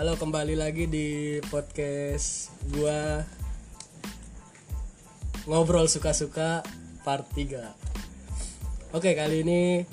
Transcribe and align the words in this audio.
Halo 0.00 0.16
kembali 0.16 0.56
lagi 0.56 0.88
di 0.88 1.36
podcast 1.52 2.48
gua. 2.72 3.20
Ngobrol 5.44 5.92
suka-suka 5.92 6.64
part 7.04 7.28
3 7.36 8.96
Oke 8.96 9.12
kali 9.12 9.44
ini 9.44 9.84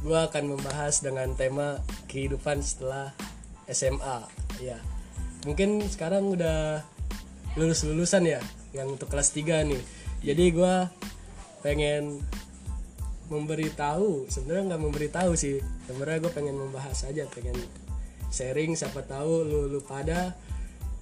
gua 0.00 0.24
akan 0.24 0.56
membahas 0.56 1.04
dengan 1.04 1.36
tema 1.36 1.84
kehidupan 2.08 2.64
setelah 2.64 3.12
SMA 3.68 4.24
ya 4.64 4.80
mungkin 5.44 5.84
sekarang 5.84 6.32
udah 6.32 6.80
lulus 7.60 7.84
lulusan 7.84 8.24
ya 8.24 8.40
yang 8.72 8.88
untuk 8.88 9.12
kelas 9.12 9.36
3 9.36 9.68
nih. 9.68 9.84
Jadi 10.24 10.44
gua 10.48 10.88
pengen 11.60 12.24
memberitahu 13.28 14.32
sebenarnya 14.32 14.72
nggak 14.72 14.80
memberitahu 14.88 15.36
sih. 15.36 15.60
Sebenarnya 15.84 16.24
gue 16.24 16.32
pengen 16.32 16.56
membahas 16.56 17.04
aja 17.04 17.28
pengen 17.28 17.56
sharing 18.32 18.74
siapa 18.74 19.04
tahu 19.04 19.44
lu, 19.44 19.60
lu 19.68 19.80
pada 19.84 20.34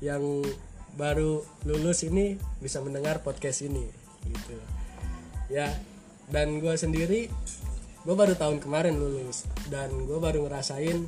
yang 0.02 0.42
baru 0.98 1.40
lulus 1.64 2.02
ini 2.02 2.34
bisa 2.58 2.82
mendengar 2.82 3.22
podcast 3.22 3.62
ini 3.62 3.86
gitu 4.26 4.58
ya 5.48 5.70
dan 6.28 6.58
gue 6.58 6.74
sendiri 6.74 7.30
gue 8.02 8.14
baru 8.16 8.34
tahun 8.34 8.58
kemarin 8.58 8.98
lulus 8.98 9.46
dan 9.70 9.94
gue 9.94 10.18
baru 10.18 10.50
ngerasain 10.50 11.06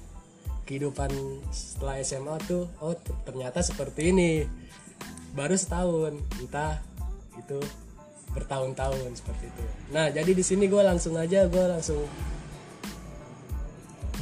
kehidupan 0.63 1.11
setelah 1.51 1.99
SMA 2.07 2.37
tuh 2.47 2.71
oh 2.79 2.95
ternyata 3.27 3.59
seperti 3.59 4.15
ini 4.15 4.47
baru 5.35 5.59
setahun 5.59 6.15
entah 6.39 6.79
itu 7.35 7.59
bertahun-tahun 8.33 9.13
seperti 9.13 9.45
itu. 9.49 9.65
Nah, 9.93 10.09
jadi 10.09 10.33
di 10.33 10.45
sini 10.45 10.65
gue 10.69 10.81
langsung 10.81 11.17
aja 11.21 11.45
gue 11.49 11.65
langsung 11.69 12.01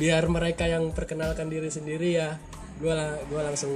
biar 0.01 0.25
mereka 0.33 0.65
yang 0.65 0.97
perkenalkan 0.97 1.53
diri 1.53 1.69
sendiri 1.69 2.17
ya, 2.17 2.41
gue 2.81 2.97
gue 3.29 3.41
langsung 3.45 3.69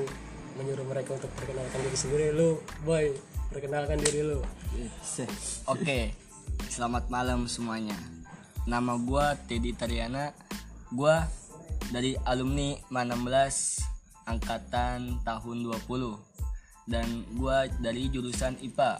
menyuruh 0.56 0.88
mereka 0.88 1.12
untuk 1.20 1.28
perkenalkan 1.36 1.84
diri 1.84 1.98
sendiri. 2.00 2.26
Lu, 2.32 2.64
boy, 2.88 3.12
perkenalkan 3.52 4.00
diri 4.00 4.24
lu. 4.24 4.40
Oke, 5.68 6.16
selamat 6.72 7.12
malam 7.12 7.44
semuanya. 7.44 8.00
Nama 8.64 8.96
gue 8.96 9.26
Teddy 9.44 9.76
Tariana. 9.76 10.32
Gue 10.88 11.12
dari 11.92 12.16
alumni 12.24 12.72
16 12.88 14.24
angkatan 14.24 15.20
tahun 15.28 15.56
20 15.60 15.84
dan 16.88 17.06
gue 17.36 17.58
dari 17.84 18.08
jurusan 18.08 18.56
IPA 18.64 18.96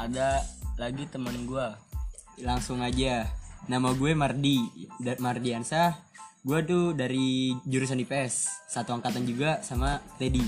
ada 0.00 0.40
lagi 0.80 1.04
teman 1.08 1.44
gue 1.44 1.68
langsung 2.40 2.80
aja 2.80 3.28
nama 3.68 3.92
gue 3.92 4.12
Mardi 4.12 4.88
Mardiansa 5.00 6.05
gue 6.46 6.58
tuh 6.62 6.94
dari 6.94 7.50
jurusan 7.66 7.98
IPS 8.06 8.66
satu 8.70 8.94
angkatan 8.94 9.26
juga 9.26 9.58
sama 9.66 9.98
Teddy 10.14 10.46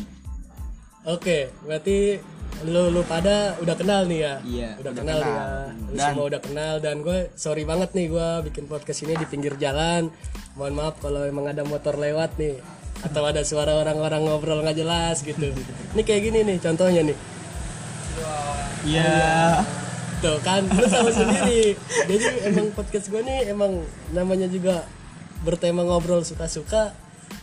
oke 1.03 1.51
berarti 1.67 2.23
lu 2.67 2.91
lu 2.91 3.03
pada 3.07 3.55
udah 3.63 3.77
kenal 3.79 4.03
nih 4.11 4.19
ya? 4.19 4.35
Iya 4.43 4.71
udah, 4.83 4.91
udah 4.91 4.93
kenal, 4.99 5.19
kenal. 5.23 5.31
ya? 5.31 5.47
Lu 5.79 5.95
dan, 5.95 6.07
semua 6.11 6.25
udah 6.27 6.41
kenal 6.43 6.75
dan 6.83 6.97
gue 7.07 7.19
sorry 7.39 7.63
banget 7.63 7.95
nih 7.95 8.07
gue 8.11 8.29
bikin 8.51 8.65
podcast 8.67 9.07
ini 9.07 9.15
di 9.15 9.27
pinggir 9.31 9.55
jalan. 9.63 10.11
Mohon 10.59 10.75
maaf 10.75 10.99
kalau 10.99 11.23
emang 11.23 11.47
ada 11.47 11.63
motor 11.63 11.95
lewat 11.95 12.35
nih 12.35 12.59
atau 13.07 13.23
ada 13.23 13.47
suara 13.47 13.79
orang-orang 13.79 14.27
ngobrol 14.27 14.59
nggak 14.67 14.75
jelas 14.75 15.23
gitu. 15.23 15.55
Ini 15.95 16.03
kayak 16.03 16.23
gini 16.27 16.39
nih 16.43 16.59
contohnya 16.59 17.07
nih. 17.07 17.19
Iya. 18.83 19.63
Tuh 20.19 20.35
kan, 20.43 20.67
lu 20.67 20.83
tahu 20.91 21.07
sendiri. 21.15 21.79
Jadi 22.11 22.27
emang 22.51 22.75
podcast 22.75 23.07
gue 23.07 23.23
nih 23.23 23.55
emang 23.55 23.87
namanya 24.11 24.51
juga 24.51 24.83
bertema 25.43 25.85
ngobrol 25.85 26.23
suka-suka. 26.23 26.95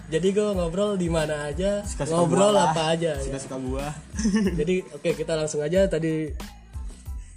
Jadi 0.06 0.38
gue 0.38 0.54
ngobrol 0.54 1.02
di 1.02 1.10
mana 1.10 1.50
aja, 1.50 1.82
suka 1.82 2.06
-suka 2.06 2.14
ngobrol 2.14 2.54
apa 2.54 2.94
aja. 2.94 3.18
Ya. 3.18 3.24
Suka-suka 3.26 3.58
ya. 3.58 3.66
gua. 3.66 3.88
Jadi 4.60 4.76
oke 4.94 5.02
okay, 5.02 5.14
kita 5.18 5.34
langsung 5.34 5.66
aja 5.66 5.90
tadi 5.90 6.30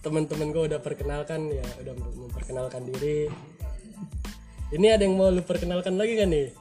teman-teman 0.04 0.52
gue 0.52 0.62
udah 0.72 0.80
perkenalkan 0.80 1.48
ya, 1.48 1.64
udah 1.84 1.94
memperkenalkan 1.96 2.82
diri. 2.92 3.28
Ini 4.68 4.86
ada 4.94 5.02
yang 5.08 5.16
mau 5.16 5.32
lu 5.32 5.40
perkenalkan 5.40 5.96
lagi 5.96 6.12
kan 6.20 6.28
nih? 6.28 6.52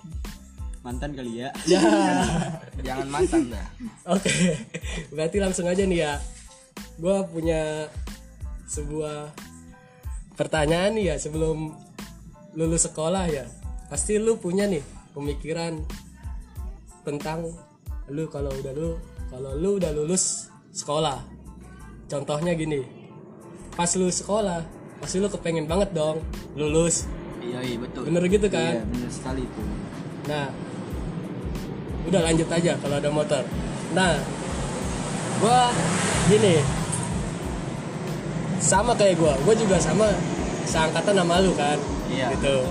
Mantan 0.79 1.11
kali 1.11 1.43
ya? 1.43 1.49
Ya. 1.71 1.83
Jangan 2.83 3.07
mantan 3.11 3.51
dah. 3.51 3.67
Oke. 4.15 4.31
Okay. 4.31 4.55
Berarti 5.11 5.37
langsung 5.43 5.67
aja 5.67 5.83
nih 5.83 5.99
ya 6.07 6.15
gue 6.97 7.17
punya 7.29 7.85
sebuah 8.65 9.31
pertanyaan 10.33 10.97
nih 10.97 11.13
ya 11.13 11.15
sebelum 11.21 11.73
lulus 12.57 12.89
sekolah 12.89 13.29
ya 13.29 13.45
pasti 13.87 14.19
lu 14.19 14.35
punya 14.39 14.67
nih 14.67 14.83
pemikiran 15.15 15.79
tentang 17.07 17.51
lu 18.11 18.27
kalau 18.27 18.51
udah 18.51 18.73
lu 18.75 18.99
kalau 19.31 19.51
lu 19.55 19.79
udah 19.79 19.91
lulus 19.95 20.51
sekolah. 20.71 21.23
Contohnya 22.07 22.55
gini 22.55 22.83
pas 23.75 23.91
lu 23.99 24.07
sekolah 24.07 24.63
pasti 24.99 25.19
lu 25.19 25.27
kepengen 25.31 25.67
banget 25.67 25.91
dong 25.95 26.23
lulus. 26.55 27.07
Iya 27.43 27.63
iya 27.63 27.77
betul. 27.79 28.07
Bener 28.07 28.23
gitu 28.27 28.47
kan? 28.51 28.79
Iya 28.79 28.83
bener 28.87 29.11
sekali 29.11 29.41
itu. 29.43 29.61
Nah 30.27 30.47
udah 32.07 32.21
lanjut 32.23 32.47
aja 32.47 32.73
kalau 32.79 32.95
ada 32.99 33.09
motor. 33.11 33.43
Nah 33.95 34.15
gua 35.39 35.71
gini 36.27 36.59
sama 38.57 38.97
kayak 38.97 39.21
gue 39.21 39.33
gue 39.45 39.55
juga 39.63 39.77
sama 39.77 40.09
seangkatan 40.65 41.13
sama 41.13 41.39
lu 41.39 41.53
kan 41.53 41.77
iya. 42.09 42.33
gitu 42.33 42.65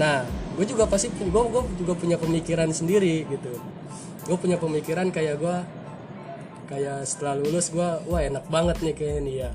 nah 0.00 0.24
gue 0.56 0.64
juga 0.64 0.88
pasti 0.88 1.12
gue 1.12 1.28
gue 1.28 1.62
juga 1.76 1.92
punya 1.92 2.16
pemikiran 2.16 2.72
sendiri 2.72 3.28
gitu. 3.28 3.52
Gue 4.24 4.36
punya 4.40 4.56
pemikiran 4.56 5.12
kayak 5.12 5.36
gue 5.36 5.56
kayak 6.72 7.04
setelah 7.04 7.36
lulus 7.36 7.68
gue 7.68 7.88
wah 8.08 8.22
enak 8.24 8.48
banget 8.48 8.80
nih 8.80 8.94
kayak 8.96 9.14
ini 9.20 9.32
ya. 9.44 9.52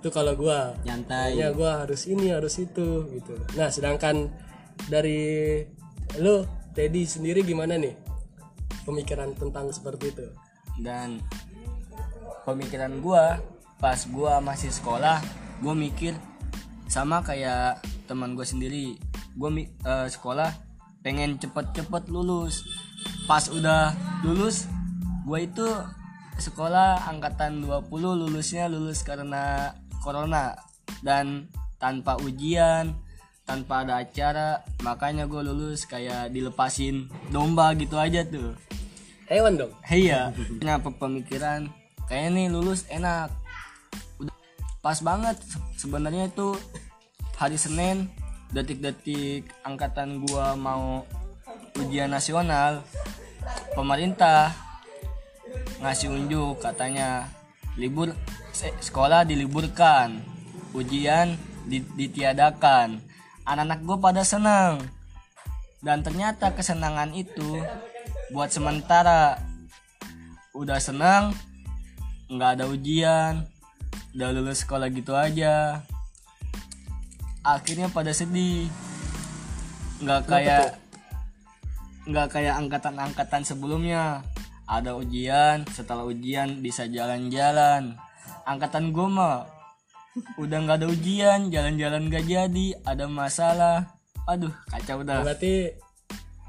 Itu 0.00 0.08
kalau 0.08 0.32
gue 0.32 0.58
nyantai. 0.88 1.36
Ya 1.36 1.52
gue 1.52 1.68
harus 1.68 2.08
ini 2.08 2.32
harus 2.32 2.56
itu 2.56 3.12
gitu. 3.12 3.36
Nah 3.60 3.68
sedangkan 3.68 4.32
dari 4.88 5.60
lu 6.16 6.48
Teddy 6.72 7.04
sendiri 7.04 7.44
gimana 7.44 7.76
nih? 7.76 7.92
Pemikiran 8.88 9.36
tentang 9.36 9.68
seperti 9.68 10.16
itu. 10.16 10.26
Dan 10.80 11.20
pemikiran 12.48 13.04
gue 13.04 13.24
pas 13.76 13.98
gue 13.98 14.32
masih 14.40 14.70
sekolah 14.72 15.18
gue 15.58 15.74
mikir 15.74 16.14
sama 16.86 17.22
kayak 17.22 17.82
teman 18.06 18.34
gue 18.34 18.46
sendiri 18.46 18.98
gue 19.36 19.50
uh, 19.84 20.08
sekolah 20.08 20.50
pengen 21.02 21.36
cepet-cepet 21.40 22.08
lulus. 22.08 22.64
Pas 23.26 23.42
udah 23.50 23.94
lulus 24.22 24.68
gue 25.26 25.38
itu 25.42 25.66
sekolah 26.38 27.06
angkatan 27.10 27.62
20 27.62 27.88
lulusnya 27.92 28.70
lulus 28.70 29.02
karena 29.02 29.74
corona. 30.02 30.56
Dan 31.02 31.50
tanpa 31.82 32.14
ujian 32.22 32.94
tanpa 33.42 33.82
ada 33.82 33.98
acara 33.98 34.62
makanya 34.86 35.26
gue 35.26 35.42
lulus 35.42 35.82
kayak 35.84 36.30
dilepasin 36.30 37.10
domba 37.34 37.74
gitu 37.74 37.98
aja 37.98 38.22
tuh. 38.22 38.54
Hewan 39.26 39.58
dong? 39.58 39.72
Iya. 39.90 40.30
Kenapa 40.62 40.94
pemikiran? 40.94 41.66
Kayak 42.06 42.38
nih 42.38 42.46
lulus 42.52 42.86
enak. 42.86 43.34
Udah 44.22 44.34
pas 44.78 44.98
banget 45.02 45.38
sebenarnya 45.78 46.30
itu 46.30 46.54
hari 47.34 47.58
Senin 47.58 48.10
detik-detik 48.52 49.48
angkatan 49.64 50.20
gua 50.28 50.52
mau 50.52 51.08
ujian 51.80 52.12
nasional 52.12 52.84
pemerintah 53.72 54.52
ngasih 55.80 56.12
unjuk 56.12 56.60
katanya. 56.62 57.26
Libur 57.80 58.12
sekolah 58.54 59.24
diliburkan 59.24 60.20
ujian 60.76 61.34
ditiadakan. 61.68 63.00
Anak-anak 63.42 63.80
gue 63.82 63.98
pada 63.98 64.22
senang. 64.22 64.78
Dan 65.82 66.04
ternyata 66.06 66.54
kesenangan 66.54 67.10
itu 67.16 67.58
buat 68.30 68.52
sementara. 68.54 69.40
Udah 70.54 70.78
senang 70.78 71.34
nggak 72.28 72.60
ada 72.60 72.64
ujian. 72.68 73.48
Udah 74.12 74.28
lulus 74.30 74.62
sekolah 74.62 74.92
gitu 74.92 75.16
aja 75.16 75.82
akhirnya 77.42 77.90
pada 77.90 78.14
sedih. 78.14 78.70
Nggak 80.02 80.20
kayak 80.26 80.66
nggak 82.06 82.28
kayak 82.30 82.54
angkatan-angkatan 82.58 83.42
sebelumnya. 83.46 84.22
Ada 84.66 84.96
ujian 84.96 85.66
setelah 85.68 86.06
ujian 86.06 86.62
bisa 86.62 86.86
jalan-jalan. 86.88 87.98
Angkatan 88.46 88.94
gue 88.94 89.08
mah 89.10 89.46
udah 90.38 90.58
nggak 90.64 90.78
ada 90.80 90.88
ujian 90.88 91.48
jalan-jalan 91.48 92.08
gak 92.08 92.24
jadi 92.24 92.66
ada 92.86 93.04
masalah. 93.10 93.90
Aduh 94.24 94.54
kacau 94.70 95.02
dah. 95.02 95.26
Berarti 95.26 95.76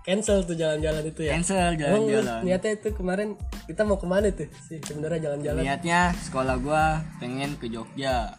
cancel 0.03 0.45
tuh 0.45 0.55
jalan-jalan 0.55 1.03
itu 1.09 1.21
ya? 1.25 1.31
Cancel 1.35 1.73
jalan-jalan. 1.79 2.41
niatnya 2.45 2.71
itu 2.75 2.89
kemarin 2.93 3.39
kita 3.65 3.81
mau 3.87 3.97
ke 3.97 4.07
mana 4.07 4.29
tuh 4.29 4.47
sih 4.67 4.77
sebenarnya 4.83 5.31
jalan-jalan? 5.31 5.61
Niatnya 5.63 6.01
sekolah 6.27 6.55
gua 6.61 7.01
pengen 7.17 7.55
ke 7.57 7.71
Jogja 7.71 8.35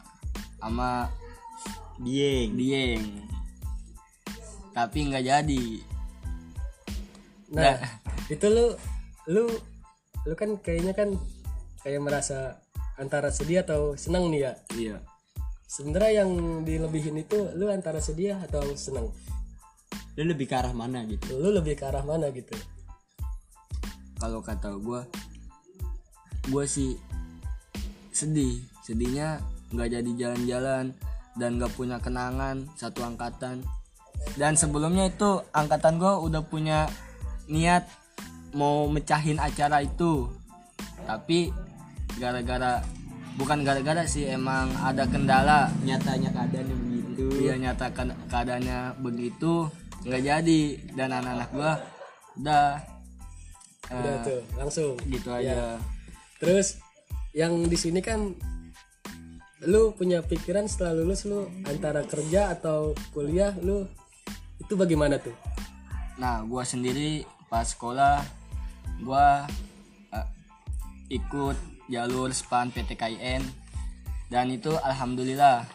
sama 0.61 1.09
Dieng. 2.01 2.59
Dieng. 2.59 3.03
Tapi 4.75 4.99
nggak 5.07 5.25
jadi. 5.25 5.65
Nah 7.55 7.79
itu 8.27 8.47
lu 8.51 8.75
lu 9.31 9.47
lu 10.25 10.35
kan 10.35 10.57
kayaknya 10.59 10.97
kan 10.97 11.15
kayak 11.85 12.03
merasa 12.03 12.59
antara 12.99 13.31
sedih 13.31 13.63
atau 13.63 13.95
senang 13.95 14.33
nih 14.33 14.41
ya? 14.51 14.53
Iya. 14.75 14.97
Sebenarnya 15.71 16.25
yang 16.25 16.31
dilebihin 16.67 17.23
itu 17.23 17.51
lu 17.55 17.71
antara 17.71 18.03
sedih 18.03 18.39
atau 18.43 18.63
senang? 18.75 19.11
Lu 20.15 20.23
lebih 20.23 20.47
ke 20.51 20.55
arah 20.55 20.75
mana 20.75 21.03
gitu? 21.07 21.39
Lu 21.39 21.51
lebih 21.51 21.79
ke 21.79 21.85
arah 21.87 22.03
mana 22.03 22.31
gitu? 22.31 22.55
Kalau 24.19 24.41
kata 24.43 24.75
gue 24.79 25.01
gue 26.51 26.65
sih 26.67 26.99
sedih. 28.11 28.63
Sedihnya 28.85 29.41
nggak 29.75 29.89
jadi 29.91 30.11
jalan-jalan 30.15 30.95
dan 31.35 31.59
nggak 31.59 31.75
punya 31.75 31.99
kenangan 31.99 32.67
satu 32.79 33.03
angkatan. 33.03 33.63
Dan 34.39 34.55
sebelumnya 34.55 35.11
itu 35.11 35.43
angkatan 35.51 35.99
gue 35.99 36.13
udah 36.31 36.43
punya 36.47 36.87
niat 37.51 37.85
mau 38.55 38.87
mecahin 38.87 39.43
acara 39.43 39.83
itu. 39.83 40.31
Tapi 41.05 41.51
gara-gara 42.17 42.81
bukan 43.35 43.67
gara-gara 43.67 44.07
sih 44.07 44.31
emang 44.31 44.71
ada 44.81 45.05
kendala. 45.11 45.69
Nyatanya 45.83 46.31
keadaannya 46.31 46.77
begitu. 46.79 47.25
Dia 47.43 47.55
nyatakan 47.59 48.15
keadaannya 48.31 48.79
begitu 49.03 49.69
nggak 50.07 50.23
jadi. 50.23 50.63
Dan 50.95 51.11
anak-anak 51.13 51.49
gua 51.53 51.73
udah 52.39 52.67
udah 53.91 54.15
tuh 54.25 54.41
langsung. 54.57 54.95
gitu 55.11 55.29
Ya. 55.37 55.53
aja. 55.53 55.67
Terus 56.41 56.79
yang 57.35 57.67
di 57.67 57.77
sini 57.77 57.99
kan 57.99 58.33
lu 59.65 59.97
punya 59.97 60.21
pikiran 60.21 60.69
setelah 60.69 60.97
lulus 60.97 61.25
lu 61.25 61.49
antara 61.65 62.05
kerja 62.05 62.53
atau 62.53 62.93
kuliah 63.17 63.57
lu 63.65 63.89
itu 64.61 64.75
bagaimana 64.77 65.17
tuh? 65.21 65.35
Nah 66.21 66.45
gua 66.45 66.63
sendiri 66.63 67.25
pas 67.49 67.65
sekolah 67.65 68.23
gua 69.03 69.49
eh, 70.13 70.29
ikut 71.17 71.57
jalur 71.89 72.33
span 72.33 72.73
PTKIN 72.73 73.43
dan 74.33 74.49
itu 74.49 74.73
alhamdulillah 74.73 75.69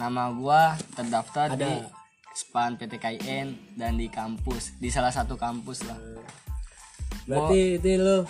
nama 0.00 0.32
gua 0.32 0.76
terdaftar 0.96 1.56
di 1.56 1.68
Ada. 1.68 1.88
span 2.32 2.80
PTKIN 2.80 3.76
dan 3.76 4.00
di 4.00 4.08
kampus 4.08 4.76
di 4.80 4.88
salah 4.88 5.12
satu 5.12 5.36
kampus 5.36 5.84
lah. 5.84 5.98
Berarti 7.28 7.78
itu 7.78 7.88
lu 8.00 8.24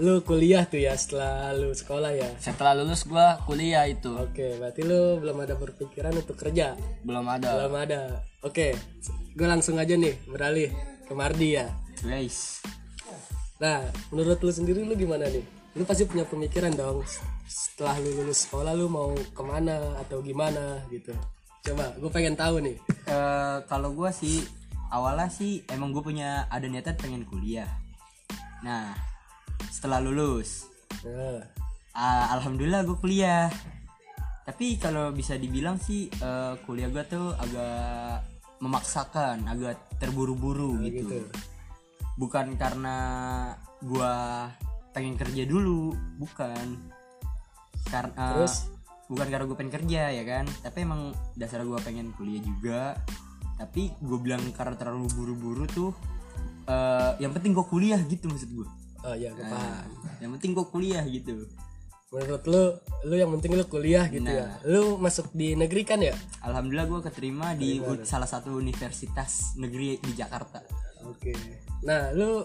lu 0.00 0.24
kuliah 0.24 0.64
tuh 0.64 0.80
ya 0.80 0.96
setelah 0.96 1.52
lu 1.52 1.76
sekolah 1.76 2.16
ya? 2.16 2.28
Setelah 2.40 2.80
lulus 2.80 3.04
gua 3.04 3.36
kuliah 3.44 3.84
itu. 3.84 4.08
Oke 4.16 4.56
berarti 4.56 4.80
lu 4.82 5.20
belum 5.20 5.44
ada 5.44 5.54
berpikiran 5.60 6.16
untuk 6.16 6.40
kerja? 6.40 6.72
Belum 7.04 7.28
ada. 7.28 7.60
Belum 7.60 7.76
ada. 7.76 8.24
Oke 8.40 8.72
gue 9.30 9.46
langsung 9.46 9.78
aja 9.78 9.94
nih 9.94 10.16
beralih 10.26 10.72
ke 11.04 11.12
Mardi 11.12 11.60
ya. 11.60 11.68
Guys. 12.00 12.64
Nah 13.60 13.84
menurut 14.08 14.40
lu 14.40 14.50
sendiri 14.50 14.82
lu 14.82 14.96
gimana 14.96 15.28
nih? 15.28 15.44
Lu 15.76 15.84
pasti 15.84 16.08
punya 16.08 16.24
pemikiran 16.24 16.72
dong. 16.72 17.04
Setelah 17.46 18.00
lu 18.00 18.24
lulus 18.24 18.48
sekolah 18.48 18.72
lu 18.72 18.88
mau 18.88 19.12
ke 19.12 19.42
mana 19.44 20.00
atau 20.00 20.24
gimana 20.24 20.80
gitu. 20.88 21.12
Coba 21.60 21.92
gue 22.00 22.10
pengen 22.10 22.34
tahu 22.34 22.64
nih. 22.64 22.76
Eh, 23.04 23.56
kalau 23.68 23.92
gue 23.92 24.10
sih 24.16 24.40
awalnya 24.88 25.28
sih 25.28 25.60
emang 25.68 25.92
gue 25.92 26.02
punya 26.02 26.48
ada 26.48 26.64
niatan 26.64 26.96
pengen 26.96 27.28
kuliah. 27.28 27.68
Nah 28.64 29.09
setelah 29.68 30.00
lulus. 30.00 30.70
Nah, 31.04 31.44
ah, 31.92 32.32
alhamdulillah 32.38 32.86
gue 32.88 32.96
kuliah. 32.96 33.52
Tapi 34.48 34.80
kalau 34.80 35.12
bisa 35.12 35.36
dibilang 35.36 35.76
sih 35.76 36.08
eh, 36.08 36.54
kuliah 36.64 36.88
gue 36.88 37.04
tuh 37.06 37.36
agak 37.36 38.24
memaksakan 38.60 39.48
agak 39.48 39.80
terburu-buru 40.00 40.80
gitu. 40.84 41.08
gitu. 41.08 41.18
Bukan 42.20 42.56
karena 42.60 42.96
gue 43.80 44.14
pengen 44.92 45.16
kerja 45.16 45.44
dulu 45.48 45.96
bukan. 46.20 46.76
Karena 47.88 48.36
Terus? 48.36 48.68
bukan 49.08 49.26
karena 49.28 49.44
gue 49.48 49.56
pengen 49.56 49.74
kerja 49.80 50.02
ya 50.12 50.24
kan? 50.28 50.44
Tapi 50.60 50.78
emang 50.84 51.12
dasar 51.36 51.64
gue 51.64 51.78
pengen 51.80 52.12
kuliah 52.16 52.42
juga. 52.44 52.82
Tapi 53.56 53.92
gue 54.00 54.18
bilang 54.20 54.40
karena 54.56 54.76
terlalu 54.76 55.08
buru-buru 55.12 55.64
tuh 55.68 55.92
eh, 56.68 57.12
yang 57.20 57.32
penting 57.32 57.56
gue 57.56 57.66
kuliah 57.66 58.00
gitu 58.04 58.28
maksud 58.28 58.50
gue 58.52 58.68
oh 59.04 59.14
iya 59.16 59.30
gue 59.32 59.46
paham. 59.46 59.88
Yang 60.20 60.30
penting 60.38 60.50
gue 60.56 60.66
kuliah 60.68 61.04
gitu. 61.08 61.48
Menurut 62.10 62.42
lu 62.50 62.62
lu 63.06 63.14
yang 63.14 63.30
penting 63.38 63.54
lu 63.54 63.64
kuliah 63.70 64.10
gitu 64.10 64.26
ya. 64.26 64.58
Lu 64.66 64.98
masuk 64.98 65.30
di 65.30 65.54
negeri 65.54 65.86
kan 65.86 66.02
ya? 66.02 66.10
Alhamdulillah 66.42 66.90
gue 66.90 67.00
keterima 67.06 67.54
di 67.54 67.78
salah 68.02 68.26
satu 68.26 68.58
universitas 68.58 69.54
negeri 69.54 69.96
di 70.02 70.12
Jakarta. 70.18 70.58
Oke. 71.06 71.30
Nah 71.86 72.10
lu 72.10 72.42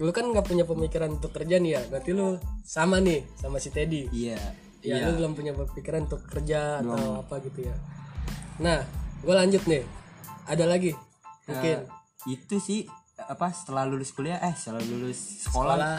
lu 0.00 0.10
kan 0.12 0.28
nggak 0.28 0.44
punya 0.44 0.64
pemikiran 0.68 1.08
untuk 1.16 1.32
kerja 1.32 1.56
nih 1.56 1.72
ya? 1.76 1.82
Berarti 1.88 2.10
lu 2.12 2.36
sama 2.60 3.00
nih 3.00 3.24
sama 3.40 3.56
si 3.56 3.72
Teddy. 3.72 4.12
Iya. 4.12 4.38
Ya 4.84 5.08
lu 5.08 5.20
belum 5.24 5.32
punya 5.32 5.56
pikiran 5.56 6.04
untuk 6.04 6.24
kerja 6.28 6.84
atau 6.84 7.24
apa 7.24 7.40
gitu 7.40 7.64
ya. 7.64 7.76
Nah 8.60 8.84
gue 9.24 9.34
lanjut 9.34 9.64
nih. 9.64 9.88
Ada 10.44 10.68
lagi? 10.68 10.92
Mungkin. 11.48 11.88
Itu 12.28 12.60
sih 12.60 12.84
apa 13.30 13.54
setelah 13.54 13.86
lulus 13.86 14.10
kuliah 14.10 14.42
eh 14.42 14.50
setelah 14.52 14.82
lulus 14.82 15.46
sekolah, 15.46 15.78
sekolah. 15.78 15.98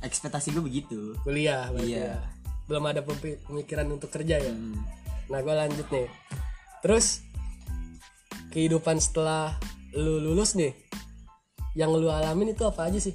ekspektasi 0.00 0.54
gue 0.54 0.62
begitu. 0.62 1.18
Kuliah 1.20 1.66
Iya. 1.74 2.14
ya. 2.14 2.22
Belum 2.64 2.86
ada 2.86 3.02
pemi- 3.02 3.40
pemikiran 3.42 3.90
untuk 3.90 4.08
kerja 4.08 4.38
ya? 4.38 4.54
Hmm. 4.54 4.78
nah 5.26 5.42
gue 5.42 5.50
lanjut 5.50 5.84
nih. 5.90 6.06
Terus 6.80 7.20
kehidupan 8.48 8.96
setelah 8.96 9.58
lu 9.92 10.22
lulus 10.22 10.54
nih 10.54 10.72
yang 11.74 11.90
lu 11.90 12.08
alamin 12.08 12.52
itu 12.52 12.64
apa 12.64 12.86
aja 12.86 12.96
sih? 12.96 13.12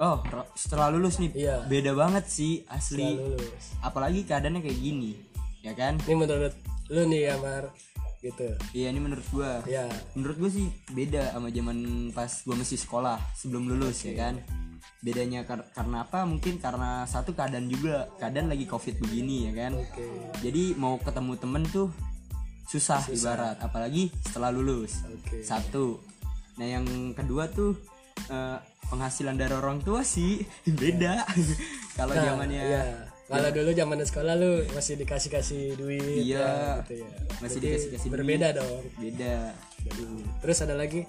Oh 0.00 0.18
setelah 0.56 0.88
lulus 0.88 1.20
nih 1.20 1.30
Iya. 1.36 1.68
beda 1.68 1.92
banget 1.92 2.24
sih 2.26 2.64
asli. 2.66 3.14
Lulus. 3.14 3.76
Apalagi 3.80 4.24
keadaannya 4.24 4.60
kayak 4.60 4.78
gini 4.78 5.14
ya 5.60 5.76
kan? 5.76 6.00
Ini 6.02 6.14
menurut 6.16 6.54
lu 6.88 7.06
nih 7.06 7.28
ya 7.28 7.36
Mar 7.38 7.70
gitu. 8.22 8.48
Iya 8.72 8.88
ini 8.88 9.02
menurut 9.02 9.26
gue 9.28 9.50
ya 9.66 9.84
menurut 10.14 10.36
gue 10.38 10.50
sih 10.52 10.66
beda 10.88 11.34
sama 11.34 11.50
zaman 11.50 11.78
pas 12.10 12.30
gue 12.30 12.54
masih 12.54 12.78
sekolah 12.78 13.18
sebelum 13.34 13.66
lulus 13.66 14.06
ya 14.06 14.14
kan? 14.16 14.38
Bedanya 15.02 15.42
kar- 15.42 15.66
karena 15.74 16.06
apa? 16.06 16.22
Mungkin 16.22 16.56
karena 16.56 17.02
satu 17.04 17.34
keadaan 17.34 17.66
juga. 17.66 18.06
Keadaan 18.16 18.46
lagi 18.46 18.64
covid 18.64 19.02
begini 19.02 19.50
ya 19.50 19.66
kan? 19.66 19.72
Oke. 19.74 20.06
Jadi 20.40 20.78
mau 20.78 20.94
ketemu 20.96 21.32
temen 21.34 21.62
tuh 21.66 21.90
susah, 22.64 23.02
ibarat 23.10 23.58
apalagi 23.58 24.14
setelah 24.22 24.54
lulus. 24.54 25.02
Oke. 25.04 25.42
Satu. 25.42 25.98
Nah 26.62 26.66
yang 26.70 26.86
kedua 27.12 27.50
tuh 27.50 27.74
eh, 28.30 28.58
penghasilan 28.86 29.34
dari 29.34 29.50
orang 29.52 29.82
tua 29.82 30.06
sih 30.06 30.38
beda. 30.80 31.26
Kalau 31.98 32.14
Nah, 32.14 32.22
zamannya 32.24 32.62
iya. 32.62 32.82
Kalau 33.24 33.48
dulu 33.48 33.70
zaman 33.72 33.98
sekolah 33.98 34.34
lu 34.34 34.50
masih 34.70 34.94
dikasih 34.96 35.30
kasih 35.30 35.62
duit 35.74 36.02
Iya. 36.20 36.38
ya, 36.38 36.52
gitu 36.84 36.92
ya. 37.00 37.08
Masih 37.08 37.38
Berarti 37.38 37.58
dikasih-kasih 37.62 38.08
duit. 38.08 38.14
berbeda 38.14 38.48
dong. 38.54 38.82
Beda. 38.96 39.34
Terus 40.38 40.58
ada 40.60 40.74
lagi? 40.74 41.00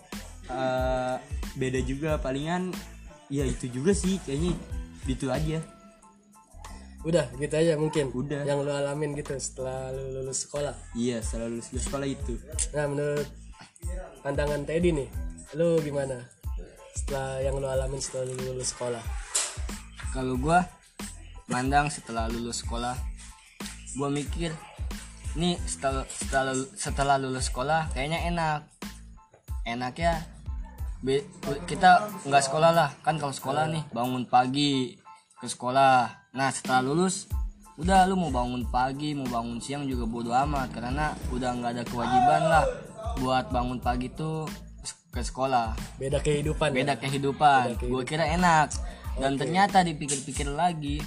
Eh, 0.44 1.16
beda 1.56 1.80
juga 1.82 2.12
palingan 2.18 2.72
ya 3.28 3.44
itu 3.44 3.66
juga 3.68 3.92
sih 3.92 4.20
kayaknya 4.22 4.54
itu 5.04 5.28
aja. 5.28 5.60
Udah 7.04 7.28
gitu 7.36 7.52
aja 7.54 7.76
mungkin 7.76 8.12
Udah. 8.12 8.44
yang 8.44 8.64
lu 8.64 8.72
alamin 8.72 9.12
gitu 9.14 9.36
setelah 9.36 9.92
lu 9.92 10.22
lulus 10.22 10.48
sekolah. 10.48 10.72
Iya 10.96 11.20
setelah 11.20 11.52
lulus 11.52 11.68
dari 11.70 11.82
sekolah 11.82 12.08
itu. 12.08 12.34
Nah 12.72 12.86
menurut 12.88 13.28
pandangan 14.20 14.64
Teddy 14.64 14.96
nih 14.96 15.10
lu 15.54 15.78
gimana 15.84 16.24
setelah 16.96 17.44
yang 17.44 17.60
lu 17.60 17.68
alamin 17.68 18.00
setelah 18.00 18.32
lu 18.32 18.56
lulus 18.56 18.72
sekolah? 18.72 19.04
Kalau 20.12 20.40
gua 20.40 20.64
mandang 21.48 21.92
setelah 21.92 22.30
lulus 22.32 22.64
sekolah. 22.64 22.96
Gua 23.98 24.10
mikir 24.10 24.54
nih 25.34 25.58
setelah 25.66 26.06
setelah 26.10 26.54
setelah 26.78 27.16
lulus 27.20 27.50
sekolah 27.50 27.92
kayaknya 27.92 28.30
enak. 28.30 28.60
Enaknya 29.64 30.28
be- 31.00 31.28
kita 31.68 32.12
nggak 32.28 32.44
sekolah 32.44 32.72
lah. 32.72 32.90
Kan 33.04 33.20
kalau 33.20 33.34
sekolah 33.36 33.68
nih 33.72 33.84
bangun 33.92 34.28
pagi 34.28 34.98
ke 35.40 35.48
sekolah. 35.48 36.32
Nah 36.36 36.50
setelah 36.52 36.84
lulus 36.84 37.28
udah 37.74 38.06
lu 38.06 38.14
mau 38.14 38.30
bangun 38.30 38.70
pagi 38.70 39.18
mau 39.18 39.26
bangun 39.26 39.58
siang 39.58 39.90
juga 39.90 40.06
bodo 40.06 40.30
amat 40.30 40.78
karena 40.78 41.10
udah 41.34 41.50
nggak 41.58 41.72
ada 41.74 41.84
kewajiban 41.90 42.42
lah 42.46 42.66
buat 43.18 43.50
bangun 43.50 43.82
pagi 43.82 44.14
tuh 44.14 44.46
ke 45.14 45.22
sekolah. 45.22 45.78
Beda 46.02 46.18
kehidupan 46.22 46.74
ya? 46.74 46.78
beda 46.82 46.94
kehidupan. 46.98 47.78
gue 47.82 48.04
kira 48.06 48.26
enak. 48.34 48.74
Dan 49.14 49.38
ternyata 49.38 49.86
dipikir-pikir 49.86 50.50
lagi 50.50 50.98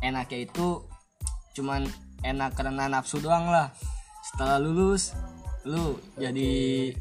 enaknya 0.00 0.46
itu 0.46 0.84
cuman 1.58 1.86
enak 2.22 2.54
karena 2.54 2.86
nafsu 2.86 3.18
doang 3.18 3.50
lah. 3.50 3.70
Setelah 4.22 4.58
lulus 4.60 5.14
lu 5.66 5.98
jadi 6.16 6.92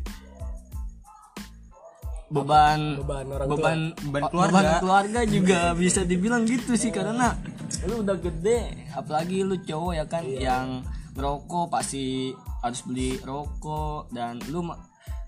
beban 2.27 3.00
beban 3.00 3.25
orang 3.32 3.48
tua. 3.48 3.56
beban 3.56 3.80
Beban 4.04 4.22
oh, 4.24 4.30
keluarga. 4.32 4.51
beban 4.51 4.68
keluarga 4.84 5.20
juga 5.24 5.60
bisa 5.80 6.04
dibilang 6.04 6.44
gitu 6.44 6.75
sih 6.75 6.92
karena 6.92 7.39
lu 7.88 8.04
udah 8.04 8.20
gede 8.20 8.92
apalagi 8.92 9.48
lu 9.48 9.56
cowok 9.63 9.94
ya 9.96 10.06
kan 10.08 10.24
yang 10.27 10.84
merokok 11.16 11.72
pasti 11.72 12.36
harus 12.62 12.82
beli 12.84 13.18
rokok. 13.24 14.12
Dan 14.12 14.42
lu 14.51 14.62
ma- 14.66 14.80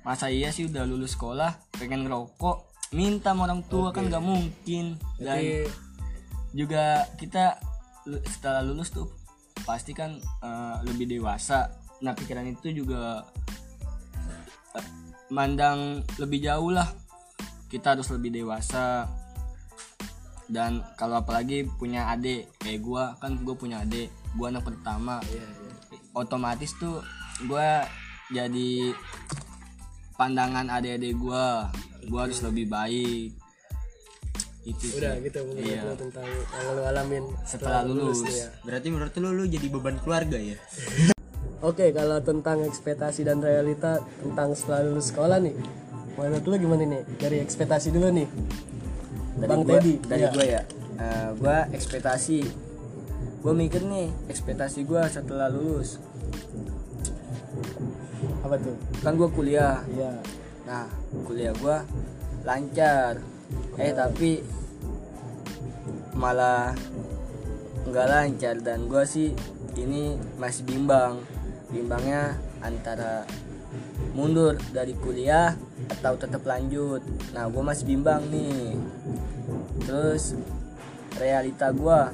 masa 0.03 0.27
iya 0.29 0.49
sih 0.51 0.67
udah 0.67 0.83
lulus 0.85 1.15
sekolah 1.15 1.55
pengen 1.77 2.05
ngerokok 2.07 2.69
minta 2.97 3.31
sama 3.37 3.45
orang 3.45 3.61
tua 3.69 3.93
kan 3.93 4.09
nggak 4.09 4.23
mungkin. 4.23 4.97
Dan 5.21 5.37
Jadi 5.39 5.88
juga 6.53 7.05
kita 7.15 7.61
setelah 8.25 8.65
lulus 8.65 8.89
tuh 8.89 9.09
pasti 9.67 9.93
kan 9.93 10.17
eh, 10.19 10.77
lebih 10.87 11.19
dewasa. 11.19 11.69
Nah 12.01 12.15
pikiran 12.15 12.47
itu 12.47 12.73
juga 12.73 13.25
eh, 14.75 14.87
mandang 15.29 16.01
lebih 16.17 16.39
jauh 16.43 16.73
lah. 16.73 16.89
Kita 17.69 17.93
harus 17.93 18.09
lebih 18.09 18.33
dewasa. 18.33 19.05
Dan 20.49 20.81
kalau 20.97 21.21
apalagi 21.21 21.69
punya 21.77 22.09
adik 22.09 22.49
kayak 22.57 22.81
gua 22.81 23.13
kan 23.21 23.37
gue 23.37 23.53
punya 23.53 23.85
adik 23.85 24.09
gua 24.33 24.49
anak 24.49 24.65
pertama. 24.65 25.21
Iya, 25.29 25.45
iya. 25.45 25.73
otomatis 26.17 26.73
tuh 26.81 27.05
gua 27.45 27.85
jadi 28.33 28.97
pandangan 30.17 30.65
adik-adik 30.73 31.13
gua. 31.21 31.69
Gua 32.09 32.25
harus 32.25 32.41
lebih 32.41 32.65
baik 32.65 33.38
itu 34.69 34.85
sih. 34.85 34.97
udah 34.97 35.13
gitu 35.17 35.39
menurut 35.43 35.65
Iya. 35.65 35.81
lo 35.83 35.93
tentang 35.95 36.25
yang 36.25 36.67
lo 36.71 36.83
alamin 36.83 37.23
setelah 37.43 37.81
lulus 37.81 38.19
nih 38.21 38.35
ya. 38.37 38.47
Berarti 38.61 38.87
menurut 38.87 39.13
lu 39.15 39.29
lu 39.31 39.43
jadi 39.45 39.67
beban 39.67 39.97
keluarga 39.97 40.37
ya? 40.37 40.57
Oke, 41.61 41.91
kalau 41.91 42.17
tentang 42.19 42.63
ekspektasi 42.63 43.21
dan 43.21 43.39
realita 43.39 43.99
tentang 44.17 44.53
setelah 44.53 44.79
lulus 44.81 45.11
sekolah 45.11 45.37
nih, 45.39 45.51
menurut 46.15 46.45
lu 46.45 46.55
gimana 46.57 46.83
nih? 46.87 47.03
Dari 47.15 47.37
ekspektasi 47.39 47.89
dulu 47.89 48.07
nih, 48.09 48.27
Bang 49.41 49.63
gua, 49.63 49.75
Teddy. 49.75 49.93
dari 50.01 50.23
Iya. 50.23 50.31
gua 50.31 50.45
ya 50.47 50.61
Eh, 50.95 51.29
gua 51.35 51.57
ekspektasi 51.69 52.39
gua 53.39 53.53
mikir 53.53 53.79
nih 53.81 54.11
ekspektasi 54.27 54.83
gua 54.83 55.07
setelah 55.07 55.47
lulus 55.47 55.95
Apa 58.41 58.55
tuh? 58.55 58.75
kan 58.99 59.15
gua 59.15 59.29
kuliah 59.29 59.79
Iya. 59.87 60.11
nah 60.63 60.85
kuliah 61.23 61.55
gua 61.55 61.83
lancar 62.41 63.19
eh 63.75 63.91
tapi 63.91 64.43
malah 66.19 66.75
nggak 67.87 68.07
lancar. 68.11 68.55
Dan 68.59 68.91
gua 68.91 69.07
sih 69.07 69.31
ini 69.79 70.19
masih 70.35 70.67
bimbang. 70.67 71.23
Bimbangnya 71.71 72.35
antara 72.59 73.23
mundur 74.11 74.59
dari 74.75 74.91
kuliah 74.99 75.55
atau 75.87 76.19
tetap 76.19 76.43
lanjut. 76.43 76.99
Nah 77.31 77.47
gua 77.47 77.71
masih 77.71 77.87
bimbang 77.87 78.27
nih. 78.27 78.75
Terus 79.87 80.35
realita 81.15 81.71
gua 81.71 82.11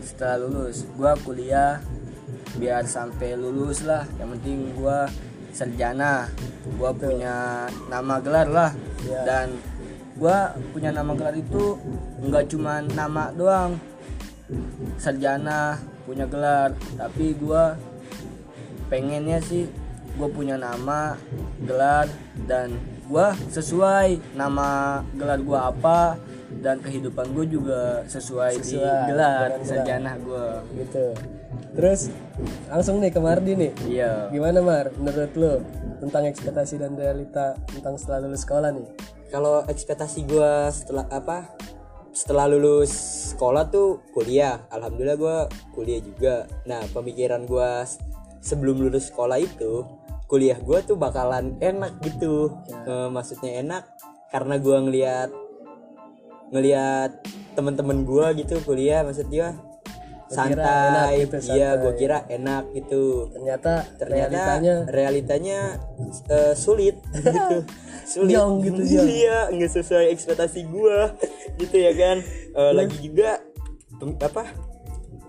setelah 0.00 0.40
lulus 0.40 0.88
gua 0.96 1.12
kuliah 1.20 1.84
biar 2.56 2.88
sampai 2.88 3.36
lulus 3.36 3.84
lah. 3.84 4.08
Yang 4.16 4.40
penting 4.40 4.58
gua 4.80 5.04
sarjana 5.52 6.32
gua 6.80 6.96
punya 6.96 7.68
nama 7.92 8.16
gelar 8.24 8.48
lah. 8.48 8.72
Iya. 9.02 9.20
dan 9.26 9.48
gua 10.22 10.54
punya 10.70 10.94
nama 10.94 11.10
gelar 11.18 11.34
itu 11.34 11.74
nggak 12.22 12.46
cuma 12.46 12.78
nama 12.94 13.34
doang 13.34 13.74
sarjana 15.02 15.82
punya 16.06 16.30
gelar 16.30 16.78
tapi 16.94 17.34
gua 17.34 17.74
pengennya 18.86 19.42
sih 19.42 19.66
gue 20.12 20.28
punya 20.28 20.60
nama 20.60 21.18
gelar 21.64 22.06
dan 22.46 22.76
gua 23.10 23.34
sesuai 23.50 24.38
nama 24.38 25.00
gelar 25.18 25.40
gua 25.42 25.74
apa 25.74 26.20
dan 26.60 26.84
kehidupan 26.84 27.32
gue 27.32 27.48
juga 27.48 28.04
sesuai, 28.04 28.60
di 28.60 28.76
Sesuai, 28.76 29.08
gelar 29.08 29.48
gelar. 29.56 29.64
sarjana 29.64 30.12
gue 30.20 30.46
Gitu. 30.84 31.06
Terus 31.72 32.00
langsung 32.68 33.00
nih 33.00 33.08
ke 33.08 33.20
Mardi 33.24 33.52
nih. 33.56 33.72
iya 33.88 34.28
Gimana 34.28 34.60
Mar? 34.60 34.92
Menurut 35.00 35.32
lu 35.32 35.52
tentang 36.04 36.28
ekspektasi 36.28 36.76
dan 36.76 36.92
realita 36.92 37.56
tentang 37.72 37.96
setelah 37.96 38.28
lulus 38.28 38.44
sekolah 38.44 38.68
nih? 38.76 38.86
Kalau 39.32 39.64
ekspektasi 39.64 40.28
gua 40.28 40.68
setelah 40.68 41.08
apa 41.08 41.48
setelah 42.12 42.44
lulus 42.44 42.92
sekolah 43.32 43.72
tuh 43.72 44.04
kuliah. 44.12 44.68
Alhamdulillah 44.68 45.16
gua 45.16 45.36
kuliah 45.72 46.04
juga. 46.04 46.44
Nah 46.68 46.84
pemikiran 46.92 47.48
gua 47.48 47.88
s- 47.88 47.96
sebelum 48.44 48.84
lulus 48.84 49.08
sekolah 49.08 49.40
itu 49.40 49.88
kuliah 50.28 50.60
gua 50.60 50.84
tuh 50.84 51.00
bakalan 51.00 51.56
enak 51.64 51.96
gitu. 52.04 52.52
Eh, 52.68 53.08
maksudnya 53.08 53.64
enak 53.64 53.88
karena 54.28 54.60
gua 54.60 54.84
ngelihat 54.84 55.30
ngelihat 56.52 57.10
teman-teman 57.56 58.04
gua 58.04 58.36
gitu 58.36 58.60
kuliah 58.60 59.00
maksudnya 59.00 59.56
santai. 60.28 60.52
enak 60.60 61.08
gitu, 61.16 61.36
iya 61.56 61.68
gua 61.80 61.92
kira 61.96 62.18
enak 62.28 62.64
gitu. 62.76 63.32
Ternyata, 63.32 63.72
ternyata 63.96 64.28
realitanya 64.36 64.74
realitanya 64.88 65.58
eh, 66.28 66.52
sulit. 66.52 67.00
Gitu 67.16 67.56
sulit 68.04 68.34
Jong 68.34 68.62
gitu, 68.62 68.80
jong. 68.82 69.06
iya 69.08 69.38
nggak 69.48 69.70
sesuai 69.72 70.06
ekspektasi 70.12 70.66
gua 70.68 71.14
gitu 71.58 71.76
ya 71.76 71.92
kan 71.94 72.18
Eh, 72.52 72.72
lagi 72.76 72.96
juga 73.00 73.40
apa 74.20 74.44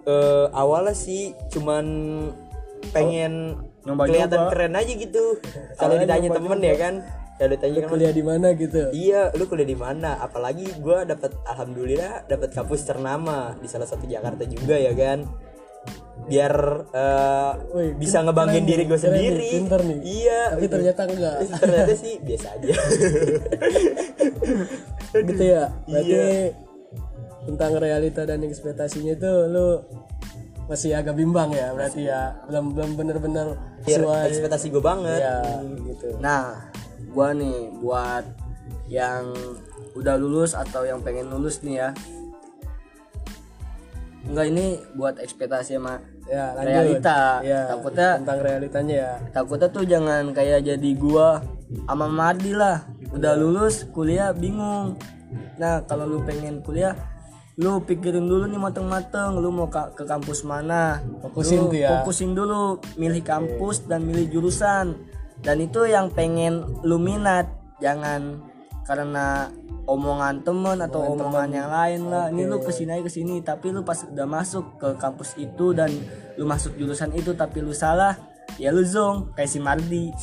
eh, 0.04 0.46
awalnya 0.52 0.92
sih 0.92 1.32
cuman 1.48 1.86
pengen 2.92 3.56
nyoba-nyoba. 3.88 4.08
kelihatan 4.12 4.42
keren 4.52 4.74
aja 4.76 4.94
gitu 4.96 5.26
kalau 5.80 5.96
ditanya 5.96 6.30
temen 6.36 6.60
ya 6.60 6.76
kan 6.76 6.96
kalau 7.34 7.50
ditanya 7.56 7.80
temen, 7.82 7.92
kuliah 7.98 8.14
di 8.14 8.24
mana 8.24 8.48
gitu? 8.54 8.94
Iya, 8.94 9.34
lu 9.34 9.50
kuliah 9.50 9.66
di 9.66 9.74
mana? 9.74 10.22
Apalagi 10.22 10.70
gua 10.78 11.02
dapat 11.02 11.34
alhamdulillah 11.50 12.30
dapat 12.30 12.54
kampus 12.54 12.86
ternama 12.86 13.58
di 13.58 13.66
salah 13.66 13.90
satu 13.90 14.06
Jakarta 14.06 14.46
juga 14.46 14.78
ya 14.78 14.94
kan. 14.94 15.26
Biar 16.24 16.54
eh, 16.90 17.52
Wih, 17.72 17.92
bisa 17.96 18.22
ngebanggain 18.22 18.64
diri 18.64 18.84
gue 18.84 18.96
keren 18.96 19.12
nih, 19.12 19.28
sendiri. 19.28 19.48
pinter 19.52 19.80
nih. 19.82 20.00
Iya. 20.02 20.42
Tapi 20.52 20.66
ternyata 20.68 21.02
enggak. 21.04 21.36
ternyata 21.62 21.94
sih 21.94 22.14
biasa 22.20 22.48
aja. 22.54 22.74
gitu 25.14 25.44
ya 25.46 25.70
berarti 25.84 26.10
Iya. 26.10 26.52
tentang 27.44 27.72
realita 27.76 28.22
dan 28.24 28.42
ekspektasinya 28.42 29.14
itu 29.14 29.32
lu 29.46 29.84
masih 30.64 30.96
agak 30.96 31.14
bimbang 31.14 31.52
ya 31.52 31.70
berarti 31.70 32.08
ya 32.08 32.40
belum 32.48 32.72
belum 32.72 32.92
bener-bener 32.96 33.48
Biar 33.84 34.00
sesuai 34.00 34.22
ekspektasi 34.32 34.66
gue 34.72 34.80
banget. 34.80 35.20
ya 35.20 35.38
gitu 35.86 36.18
nah 36.18 36.72
gua 37.12 37.30
nih 37.30 37.54
buat 37.78 38.24
yang 38.88 39.28
udah 39.94 40.16
lulus 40.16 40.56
atau 40.56 40.82
yang 40.82 41.04
pengen 41.04 41.28
lulus 41.28 41.60
nih 41.62 41.78
ya 41.78 41.90
enggak 44.24 44.46
ini 44.50 44.66
buat 44.96 45.20
ekspektasi 45.20 45.76
sama 45.76 46.00
ya 46.30 46.56
lanjut. 46.56 46.72
Realita. 46.72 47.20
Ya 47.44 47.60
takutnya 47.68 48.10
tentang 48.22 48.40
realitanya 48.44 48.96
ya. 48.96 49.14
Takutnya 49.32 49.68
tuh 49.72 49.84
jangan 49.84 50.24
kayak 50.32 50.60
jadi 50.66 50.90
gua 50.96 51.44
sama 51.88 52.08
Mardi 52.08 52.52
lah. 52.56 52.86
Udah 53.14 53.34
lulus 53.38 53.86
kuliah 53.92 54.32
bingung. 54.34 54.98
Nah 55.58 55.84
kalau 55.86 56.06
lu 56.06 56.20
pengen 56.26 56.62
kuliah 56.62 56.94
lu 57.54 57.78
pikirin 57.86 58.26
dulu 58.26 58.50
nih 58.50 58.58
mateng-mateng. 58.58 59.38
Lu 59.38 59.54
mau 59.54 59.70
ke 59.70 60.04
kampus 60.06 60.42
mana? 60.46 61.02
Fokusin 61.22 61.70
Lu 61.70 61.70
tuh 61.70 61.80
ya. 61.82 61.90
fokusin 62.02 62.32
dulu 62.34 62.82
milih 62.98 63.22
kampus 63.22 63.86
dan 63.86 64.06
milih 64.06 64.30
jurusan. 64.34 64.98
Dan 65.44 65.60
itu 65.60 65.86
yang 65.86 66.10
pengen 66.10 66.64
lu 66.82 66.98
minat. 66.98 67.50
Jangan 67.84 68.53
karena 68.84 69.50
omongan 69.84 70.44
temen 70.48 70.80
atau 70.80 71.16
omongan 71.16 71.50
yang 71.52 71.70
lain 71.72 72.02
lah. 72.08 72.26
Ini 72.32 72.48
lu 72.48 72.60
ke 72.64 72.72
sini 72.72 73.00
aja 73.00 73.04
ke 73.04 73.12
sini. 73.12 73.44
Tapi 73.44 73.72
lu 73.72 73.84
pas 73.84 74.00
udah 74.08 74.28
masuk 74.28 74.80
ke 74.80 74.90
kampus 74.96 75.36
itu 75.40 75.76
dan 75.76 75.92
lu 76.40 76.48
masuk 76.48 76.76
jurusan 76.80 77.12
itu 77.16 77.36
tapi 77.36 77.60
lu 77.60 77.76
salah 77.76 78.16
ya 78.62 78.70
lu 78.70 78.84
zong 78.86 79.34
kayak 79.36 79.50
si 79.50 79.60
Mardi. 79.60 80.06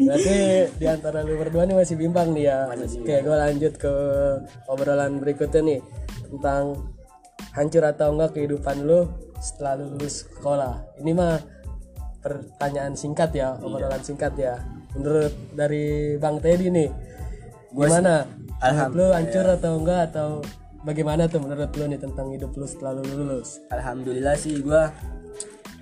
Ya, 0.00 0.16
berarti 0.16 0.38
di 0.80 0.86
antara 0.90 1.22
lu 1.22 1.38
berdua 1.38 1.62
nih 1.62 1.76
masih 1.76 1.94
bimbang 1.94 2.34
nih 2.34 2.50
ya. 2.50 2.58
Oke, 2.74 3.16
gue 3.22 3.36
lanjut 3.36 3.74
ke 3.78 3.94
obrolan 4.66 5.22
berikutnya 5.22 5.60
nih 5.62 5.80
tentang 6.26 6.82
hancur 7.54 7.84
atau 7.86 8.10
enggak 8.14 8.34
kehidupan 8.34 8.82
lu 8.82 9.06
setelah 9.38 9.78
lulus 9.78 10.26
sekolah. 10.26 10.98
Ini 10.98 11.12
mah 11.14 11.38
pertanyaan 12.20 12.98
singkat 12.98 13.30
ya, 13.38 13.54
obrolan 13.62 14.02
singkat 14.02 14.34
ya. 14.34 14.58
Menurut 14.98 15.30
dari 15.54 16.18
Bang 16.18 16.42
Teddy 16.42 16.74
nih, 16.74 16.90
gimana? 17.74 18.26
Menurut 18.60 18.92
lu 18.92 19.06
hancur 19.14 19.46
atau 19.46 19.72
enggak 19.80 20.00
atau 20.12 20.28
bagaimana 20.84 21.28
tuh 21.28 21.40
menurut 21.44 21.70
lu 21.76 21.84
nih 21.88 22.00
tentang 22.00 22.26
hidup 22.32 22.52
lu 22.56 22.66
setelah 22.66 23.00
lu 23.00 23.04
lulus? 23.04 23.60
Alhamdulillah 23.72 24.34
sih 24.36 24.60
gua 24.60 24.92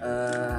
eh, 0.02 0.58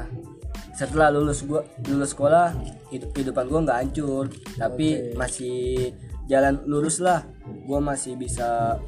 setelah 0.75 1.11
lulus 1.11 1.43
gua 1.43 1.63
lulus 1.87 2.15
sekolah 2.15 2.55
hidup 2.91 3.11
kehidupan 3.11 3.51
gua 3.51 3.59
nggak 3.67 3.79
hancur 3.83 4.31
tapi 4.55 5.11
masih 5.15 5.91
jalan 6.29 6.61
lurus 6.69 7.01
lah 7.01 7.25
gua 7.65 7.81
masih 7.81 8.13
bisa 8.15 8.79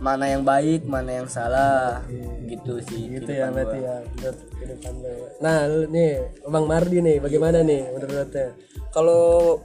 mana 0.00 0.24
yang 0.32 0.42
baik 0.42 0.88
mana 0.88 1.22
yang 1.22 1.28
salah 1.28 2.00
gitu 2.48 2.80
sih 2.80 3.12
gitu 3.12 3.28
ya 3.28 3.52
berarti 3.52 3.78
gua. 3.78 3.86
ya 3.86 3.96
menurut 4.02 4.38
kehidupan. 4.58 4.94
Nah, 5.38 5.58
lu 5.70 5.80
nih 5.94 6.10
Bang 6.48 6.66
Mardi 6.66 6.98
nih 6.98 7.16
bagaimana 7.22 7.62
nih 7.62 7.82
menurutnya? 7.94 8.56
Kalau 8.90 9.60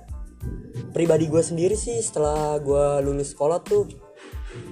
pribadi 0.94 1.26
gue 1.28 1.42
sendiri 1.42 1.74
sih 1.74 1.98
setelah 2.00 2.62
gue 2.62 3.02
lulus 3.04 3.34
sekolah 3.34 3.60
tuh 3.66 3.90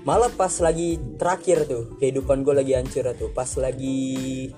malah 0.05 0.29
pas 0.29 0.53
lagi 0.61 1.01
terakhir 1.17 1.65
tuh 1.65 1.97
kehidupan 1.97 2.45
gue 2.45 2.53
lagi 2.53 2.77
hancur 2.77 3.09
tuh. 3.17 3.33
Pas 3.33 3.49
lagi 3.57 4.49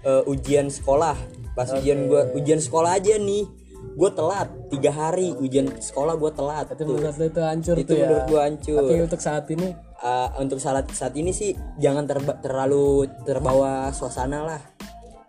eh, 0.00 0.22
ujian 0.24 0.72
sekolah 0.72 1.16
pas 1.52 1.68
ujian 1.76 2.08
gue 2.08 2.22
ujian 2.40 2.60
sekolah 2.60 2.96
aja 2.96 3.20
nih. 3.20 3.44
Gue 3.90 4.10
telat 4.12 4.48
tiga 4.72 4.92
hari 4.92 5.34
ujian 5.36 5.68
sekolah 5.68 6.16
gue 6.16 6.30
telat 6.32 6.72
Itu 6.72 6.84
tuh. 6.84 6.96
menurut 6.96 7.16
itu 7.20 7.40
hancur 7.42 7.76
itu 7.76 7.90
tuh 7.90 7.96
ya. 7.96 8.06
menurut 8.08 8.24
gue 8.28 8.40
hancur. 8.40 8.80
Tapi 8.80 9.02
untuk 9.04 9.20
saat 9.20 9.44
ini? 9.52 9.68
Uh, 10.00 10.28
untuk 10.40 10.56
saat 10.56 10.88
saat 10.96 11.12
ini 11.12 11.28
sih 11.36 11.52
jangan 11.76 12.08
terba- 12.08 12.40
terlalu 12.40 13.04
terbawa 13.28 13.92
suasana 13.92 14.40
lah. 14.48 14.62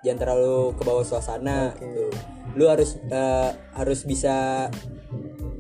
Jangan 0.08 0.20
terlalu 0.24 0.56
ke 0.80 0.82
bawah 0.88 1.04
suasana 1.06 1.76
gitu. 1.76 2.08
lu 2.56 2.66
harus 2.68 3.00
uh, 3.12 3.52
harus 3.76 4.04
bisa 4.04 4.68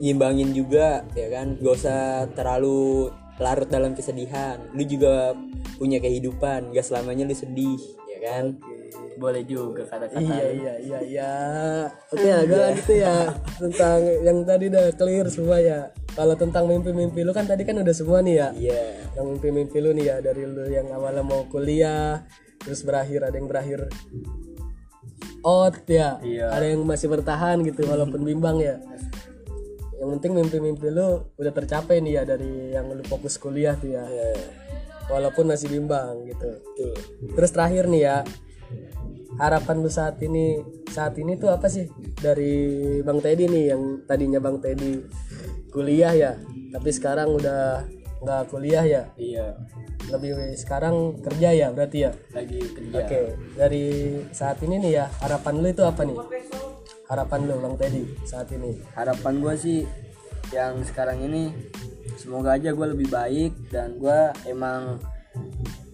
nyimbangin 0.01 0.49
juga 0.51 1.05
ya 1.13 1.29
kan 1.29 1.61
gak 1.61 1.75
usah 1.77 2.25
terlalu 2.33 3.13
larut 3.37 3.69
dalam 3.69 3.93
kesedihan 3.93 4.57
lu 4.73 4.81
juga 4.83 5.37
punya 5.77 6.01
kehidupan 6.01 6.73
gak 6.73 6.85
selamanya 6.85 7.29
lu 7.29 7.37
sedih 7.37 7.77
ya 8.09 8.17
kan 8.25 8.57
boleh 9.21 9.45
juga 9.45 9.85
kata-kata 9.85 10.17
Iya 10.17 10.47
iya 10.49 10.73
iya 10.81 10.99
iya. 11.05 11.33
Oke 12.13 12.25
agak 12.25 12.81
gitu 12.81 13.05
ya 13.05 13.29
tentang 13.61 14.01
yang 14.25 14.41
tadi 14.41 14.73
udah 14.73 14.85
clear 14.97 15.29
semua 15.29 15.61
ya. 15.61 15.93
Kalau 16.17 16.33
tentang 16.33 16.65
mimpi-mimpi 16.65 17.21
lu 17.21 17.29
kan 17.29 17.45
tadi 17.45 17.61
kan 17.61 17.77
udah 17.77 17.93
semua 17.93 18.25
nih 18.25 18.35
ya. 18.41 18.47
iya 18.57 18.81
Yang 19.13 19.25
mimpi-mimpi 19.37 19.77
lu 19.77 19.93
nih 19.93 20.05
ya 20.09 20.15
dari 20.25 20.43
lu 20.49 20.65
yang 20.65 20.89
awalnya 20.89 21.21
mau 21.21 21.45
kuliah 21.53 22.25
terus 22.65 22.81
berakhir 22.81 23.29
ada 23.29 23.35
yang 23.37 23.45
berakhir 23.45 23.85
out 25.45 25.77
ya. 25.85 26.17
Iya. 26.25 26.49
Ada 26.49 26.65
yang 26.73 26.81
masih 26.85 27.07
bertahan 27.13 27.61
gitu 27.61 27.85
walaupun 27.85 28.25
bimbang 28.25 28.57
ya. 28.57 28.81
Yang 30.01 30.09
penting 30.17 30.31
mimpi-mimpi 30.33 30.89
lu 30.89 31.29
udah 31.37 31.53
tercapai 31.53 32.01
nih 32.01 32.17
ya 32.17 32.23
dari 32.25 32.73
yang 32.73 32.89
lu 32.89 33.05
fokus 33.05 33.37
kuliah 33.37 33.77
tuh 33.77 33.93
ya. 33.93 34.01
Walaupun 35.13 35.53
masih 35.53 35.69
bimbang 35.69 36.25
gitu. 36.25 36.49
tuh 36.73 36.97
Terus 37.37 37.53
terakhir 37.53 37.85
nih 37.85 38.01
ya, 38.09 38.17
harapan 39.37 39.85
lu 39.85 39.91
saat 39.93 40.17
ini 40.25 40.57
saat 40.89 41.15
ini 41.21 41.37
tuh 41.37 41.53
apa 41.53 41.69
sih 41.69 41.85
dari 42.17 42.99
Bang 43.05 43.21
Teddy 43.21 43.45
nih 43.47 43.63
yang 43.71 44.03
tadinya 44.09 44.41
Bang 44.41 44.57
Teddy 44.59 45.03
kuliah 45.71 46.11
ya, 46.17 46.31
tapi 46.73 46.89
sekarang 46.91 47.31
udah 47.37 47.85
nggak 48.21 48.43
kuliah 48.53 48.85
ya, 48.85 49.03
iya 49.17 49.55
lebih 50.11 50.35
sekarang 50.59 51.17
kerja 51.23 51.49
ya 51.55 51.67
berarti 51.71 51.97
ya. 52.05 52.11
lagi 52.35 52.59
kerja 52.59 52.97
Oke, 53.01 53.21
dari 53.55 53.85
saat 54.35 54.59
ini 54.61 54.77
nih 54.83 54.91
ya, 54.99 55.05
harapan 55.23 55.63
lu 55.63 55.67
itu 55.71 55.83
apa 55.87 56.03
nih? 56.03 56.19
Harapan 57.11 57.43
lu 57.43 57.59
Bang 57.59 57.75
Teddy 57.75 58.07
saat 58.23 58.47
ini. 58.55 58.79
harapan 58.95 59.43
gue 59.43 59.53
sih 59.59 59.79
yang 60.55 60.79
sekarang 60.87 61.19
ini 61.27 61.51
semoga 62.15 62.55
aja 62.55 62.71
gue 62.71 62.87
lebih 62.95 63.11
baik 63.11 63.67
dan 63.67 63.99
gue 63.99 64.19
emang 64.47 64.95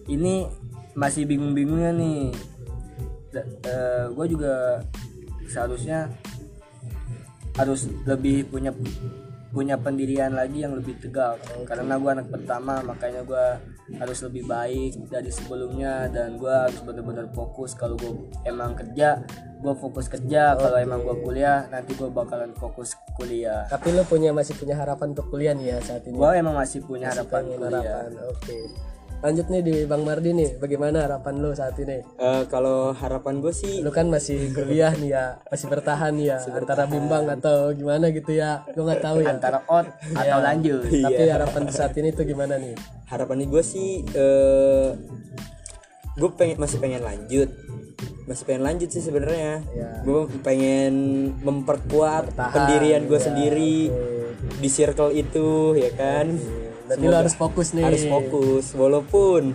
ini 0.06 0.46
masih 0.94 1.26
bingung-bingungnya 1.26 1.90
nih. 1.90 2.30
Gue 4.14 4.26
juga 4.30 4.78
seharusnya 5.50 6.06
harus 7.58 7.90
lebih 8.06 8.46
punya 8.46 8.70
punya 9.50 9.74
pendirian 9.74 10.38
lagi 10.38 10.62
yang 10.62 10.78
lebih 10.78 11.02
tegak 11.02 11.42
karena 11.66 11.98
gue 11.98 12.10
anak 12.14 12.28
pertama 12.30 12.78
makanya 12.86 13.26
gue 13.26 13.46
harus 13.96 14.18
lebih 14.20 14.44
baik 14.44 15.08
dari 15.08 15.32
sebelumnya 15.32 16.12
dan 16.12 16.36
gue 16.36 16.52
harus 16.52 16.76
benar-benar 16.84 17.32
fokus 17.32 17.72
kalau 17.72 17.96
gue 17.96 18.28
emang 18.44 18.76
kerja 18.76 19.24
gue 19.58 19.74
fokus 19.74 20.12
kerja 20.12 20.54
kalau 20.60 20.76
emang 20.76 21.00
gue 21.02 21.16
kuliah 21.24 21.64
nanti 21.72 21.96
gue 21.96 22.12
bakalan 22.12 22.52
fokus 22.52 22.92
kuliah 23.16 23.64
Tapi 23.72 23.96
lu 23.96 24.04
punya 24.04 24.30
masih 24.36 24.54
punya 24.54 24.76
harapan 24.76 25.16
untuk 25.16 25.32
kuliah 25.32 25.56
nih 25.56 25.74
ya 25.74 25.78
saat 25.80 26.04
ini. 26.04 26.14
gue 26.14 26.30
emang 26.36 26.54
masih 26.54 26.84
punya 26.84 27.10
harapan 27.10 27.42
Pengen 27.48 27.58
kuliah 27.58 27.82
harapan. 27.82 28.10
Oke. 28.28 28.58
Lanjut 29.18 29.50
nih 29.50 29.62
di 29.66 29.76
Bang 29.82 30.06
Mardi 30.06 30.30
nih, 30.30 30.62
bagaimana 30.62 31.02
harapan 31.02 31.42
lu 31.42 31.50
saat 31.50 31.74
ini? 31.82 32.06
Uh, 32.22 32.46
kalau 32.46 32.94
harapan 32.94 33.42
gue 33.42 33.50
sih 33.50 33.82
lu 33.82 33.90
kan 33.90 34.06
masih 34.06 34.54
kuliah 34.54 34.94
nih 34.94 35.10
ya 35.10 35.42
masih 35.50 35.66
bertahan 35.66 36.14
nih 36.14 36.26
ya 36.30 36.38
antara 36.54 36.86
bimbang 36.86 37.26
atau 37.26 37.74
gimana 37.74 38.14
gitu 38.14 38.38
ya 38.38 38.62
gue 38.70 38.78
nggak 38.78 39.02
tahu 39.02 39.18
ya. 39.26 39.34
Antara 39.34 39.58
out 39.66 39.90
atau 40.14 40.38
lanjut. 40.38 40.86
Tapi 40.86 41.22
harapan 41.34 41.62
saat 41.66 41.98
ini 41.98 42.14
tuh 42.14 42.30
gimana 42.30 42.62
nih? 42.62 42.78
Harapan 43.10 43.42
gue 43.42 43.62
sih 43.66 44.06
eh 44.06 44.94
gue 46.14 46.30
pengen 46.38 46.62
masih 46.62 46.78
pengen 46.78 47.02
lanjut. 47.02 47.50
Masih 48.30 48.44
pengen 48.46 48.62
lanjut 48.70 48.88
sih 48.94 49.02
sebenarnya. 49.02 49.66
Ya. 49.74 49.90
gue 50.06 50.30
pengen 50.46 50.94
memperkuat 51.42 52.38
Bertahan, 52.38 52.54
pendirian 52.54 53.02
gue 53.10 53.18
ya, 53.18 53.24
sendiri 53.26 53.76
di 54.62 54.68
circle 54.70 55.10
itu 55.10 55.74
ya 55.74 55.90
kan 55.98 56.38
berarti 56.88 57.04
lu 57.04 57.14
harus 57.14 57.34
fokus 57.36 57.68
nih 57.76 57.84
harus 57.84 58.04
fokus 58.04 58.64
walaupun 58.72 59.52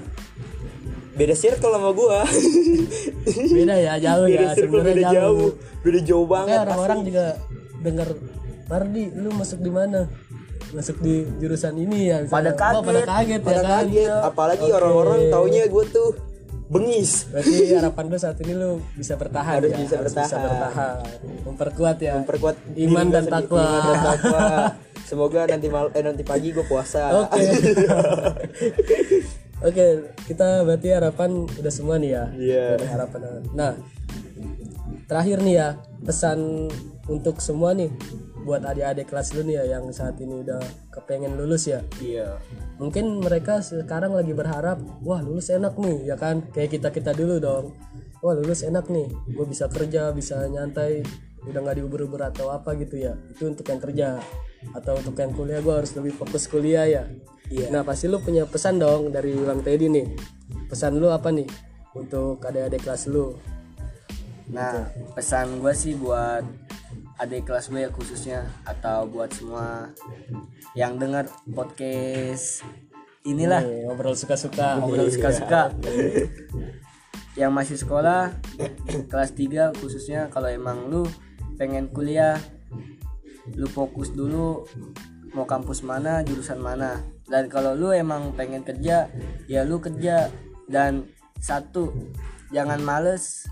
beda 1.13 1.33
circle 1.33 1.73
sama 1.73 1.89
gue 1.91 2.17
beda 3.57 3.75
ya 3.77 3.93
jauh 3.99 4.25
beda 4.25 4.37
ya 4.37 4.49
circle 4.53 4.61
sebenarnya 4.69 4.93
beda 4.93 5.03
jauh 5.03 5.17
jauh 5.17 5.49
beda 5.81 5.99
jauh 6.01 6.25
banget 6.25 6.57
orang-orang 6.61 6.99
juga 7.05 7.25
dengar 7.83 8.07
Mardi 8.63 9.03
lu 9.13 9.29
masuk 9.35 9.59
di 9.59 9.69
mana 9.69 9.99
masuk 10.73 10.97
di 11.05 11.21
jurusan 11.37 11.77
ini 11.77 12.09
ya 12.09 12.25
misalnya. 12.25 12.57
Pada 12.57 12.73
Wah, 12.73 12.81
pada 12.81 13.01
kaget. 13.05 13.05
kaget 13.05 13.41
ya 13.41 13.45
Pada 13.45 13.61
kan 13.61 13.69
kaget 13.85 14.09
apalagi 14.25 14.67
orang-orang 14.73 15.19
taunya 15.29 15.63
gue 15.69 15.85
tuh 15.93 16.09
bengis 16.73 17.29
berarti 17.29 17.53
harapan 17.77 18.03
lu 18.09 18.17
saat 18.17 18.37
ini 18.41 18.53
lu 18.57 18.71
bisa 18.97 19.13
bertahan 19.13 19.61
Harus 19.61 19.69
ya 19.69 19.77
bisa 19.77 19.95
bertahan. 20.01 20.41
bertahan 20.41 20.95
memperkuat 21.45 21.97
ya 22.01 22.13
memperkuat 22.17 22.55
diri 22.73 22.89
Iman 22.89 23.05
gua 23.05 23.13
dan 23.13 23.23
sendiri. 23.23 23.37
takwa. 23.45 23.61
Iman 23.61 23.83
dan 23.85 23.99
takwa. 24.01 24.41
Semoga 25.13 25.45
nanti 25.45 25.69
mal 25.69 25.93
eh 25.93 26.01
nanti 26.01 26.25
pagi 26.25 26.49
gue 26.49 26.65
puasa. 26.65 27.13
Oke. 27.13 27.37
Oke, 29.69 29.85
kita 30.25 30.65
berarti 30.65 30.89
harapan 30.89 31.45
udah 31.45 31.69
semua 31.69 32.01
nih 32.01 32.17
ya. 32.17 32.25
Iya. 32.33 32.65
Dari 32.81 32.87
harapan. 32.89 33.19
Nah, 33.53 33.77
terakhir 35.05 35.37
nih 35.45 35.55
ya, 35.61 35.69
pesan 36.01 36.67
untuk 37.05 37.37
semua 37.45 37.77
nih 37.77 37.93
buat 38.43 38.65
adik-adik 38.65 39.07
kelas 39.07 39.37
lu 39.37 39.47
nih 39.47 39.63
ya 39.63 39.79
yang 39.79 39.87
saat 39.95 40.19
ini 40.19 40.41
udah 40.41 40.59
kepengen 40.91 41.39
lulus 41.39 41.69
ya. 41.69 41.79
iya 42.03 42.41
Mungkin 42.75 43.23
mereka 43.23 43.63
sekarang 43.63 44.17
lagi 44.17 44.35
berharap, 44.35 44.81
wah 45.05 45.21
lulus 45.23 45.47
enak 45.53 45.77
nih, 45.79 46.09
ya 46.09 46.19
kan? 46.19 46.43
Kayak 46.51 46.75
kita-kita 46.75 47.15
dulu 47.15 47.39
dong. 47.39 47.65
Wah 48.19 48.33
lulus 48.35 48.65
enak 48.65 48.89
nih, 48.89 49.07
gue 49.29 49.45
bisa 49.47 49.69
kerja, 49.69 50.09
bisa 50.11 50.43
nyantai, 50.49 51.05
udah 51.45 51.59
nggak 51.61 51.77
diuber-uber 51.79 52.33
atau 52.33 52.51
apa 52.51 52.75
gitu 52.75 52.97
ya. 52.97 53.15
Itu 53.31 53.47
untuk 53.47 53.63
yang 53.69 53.79
kerja. 53.79 54.19
Atau 54.71 54.95
untuk 54.95 55.19
yang 55.19 55.35
kuliah 55.35 55.59
gue 55.59 55.73
harus 55.75 55.91
lebih 55.99 56.15
fokus 56.15 56.47
kuliah 56.47 56.87
ya. 56.87 57.03
Iya. 57.51 57.67
Nah 57.69 57.83
pasti 57.83 58.07
lu 58.07 58.23
punya 58.23 58.47
pesan 58.47 58.79
dong 58.79 59.11
dari 59.11 59.35
Bang 59.35 59.59
Teddy 59.59 59.91
nih. 59.91 60.07
Pesan 60.71 60.97
lu 60.97 61.11
apa 61.11 61.29
nih 61.29 61.45
untuk 61.93 62.39
adik-adik 62.41 62.81
kelas 62.87 63.11
lu? 63.11 63.35
Nah, 64.51 64.91
pesan 65.15 65.63
gue 65.63 65.71
sih 65.71 65.95
buat 65.95 66.43
adik 67.21 67.47
kelas 67.47 67.71
gue 67.71 67.85
ya 67.85 67.89
khususnya 67.93 68.39
atau 68.67 69.05
buat 69.07 69.31
semua 69.31 69.93
yang 70.75 70.97
dengar 70.99 71.29
podcast 71.53 72.65
inilah 73.23 73.63
Nih, 73.63 73.87
ngobrol 73.87 74.17
suka-suka. 74.17 74.81
ngobrol 74.83 75.07
suka-suka. 75.07 75.71
yang 77.39 77.55
masih 77.55 77.79
sekolah 77.79 78.35
kelas 79.09 79.31
3 79.33 79.73
khususnya 79.79 80.27
kalau 80.29 80.49
emang 80.51 80.91
lu 80.91 81.07
pengen 81.55 81.87
kuliah 81.89 82.37
lu 83.51 83.67
fokus 83.67 84.15
dulu 84.15 84.63
mau 85.33 85.43
kampus 85.43 85.83
mana 85.83 86.23
jurusan 86.23 86.61
mana 86.61 87.01
dan 87.27 87.49
kalau 87.51 87.73
lu 87.75 87.91
emang 87.91 88.31
pengen 88.37 88.61
kerja 88.63 89.09
ya 89.49 89.61
lu 89.65 89.81
kerja 89.81 90.29
dan 90.69 91.09
satu 91.41 91.91
jangan 92.53 92.79
males 92.79 93.49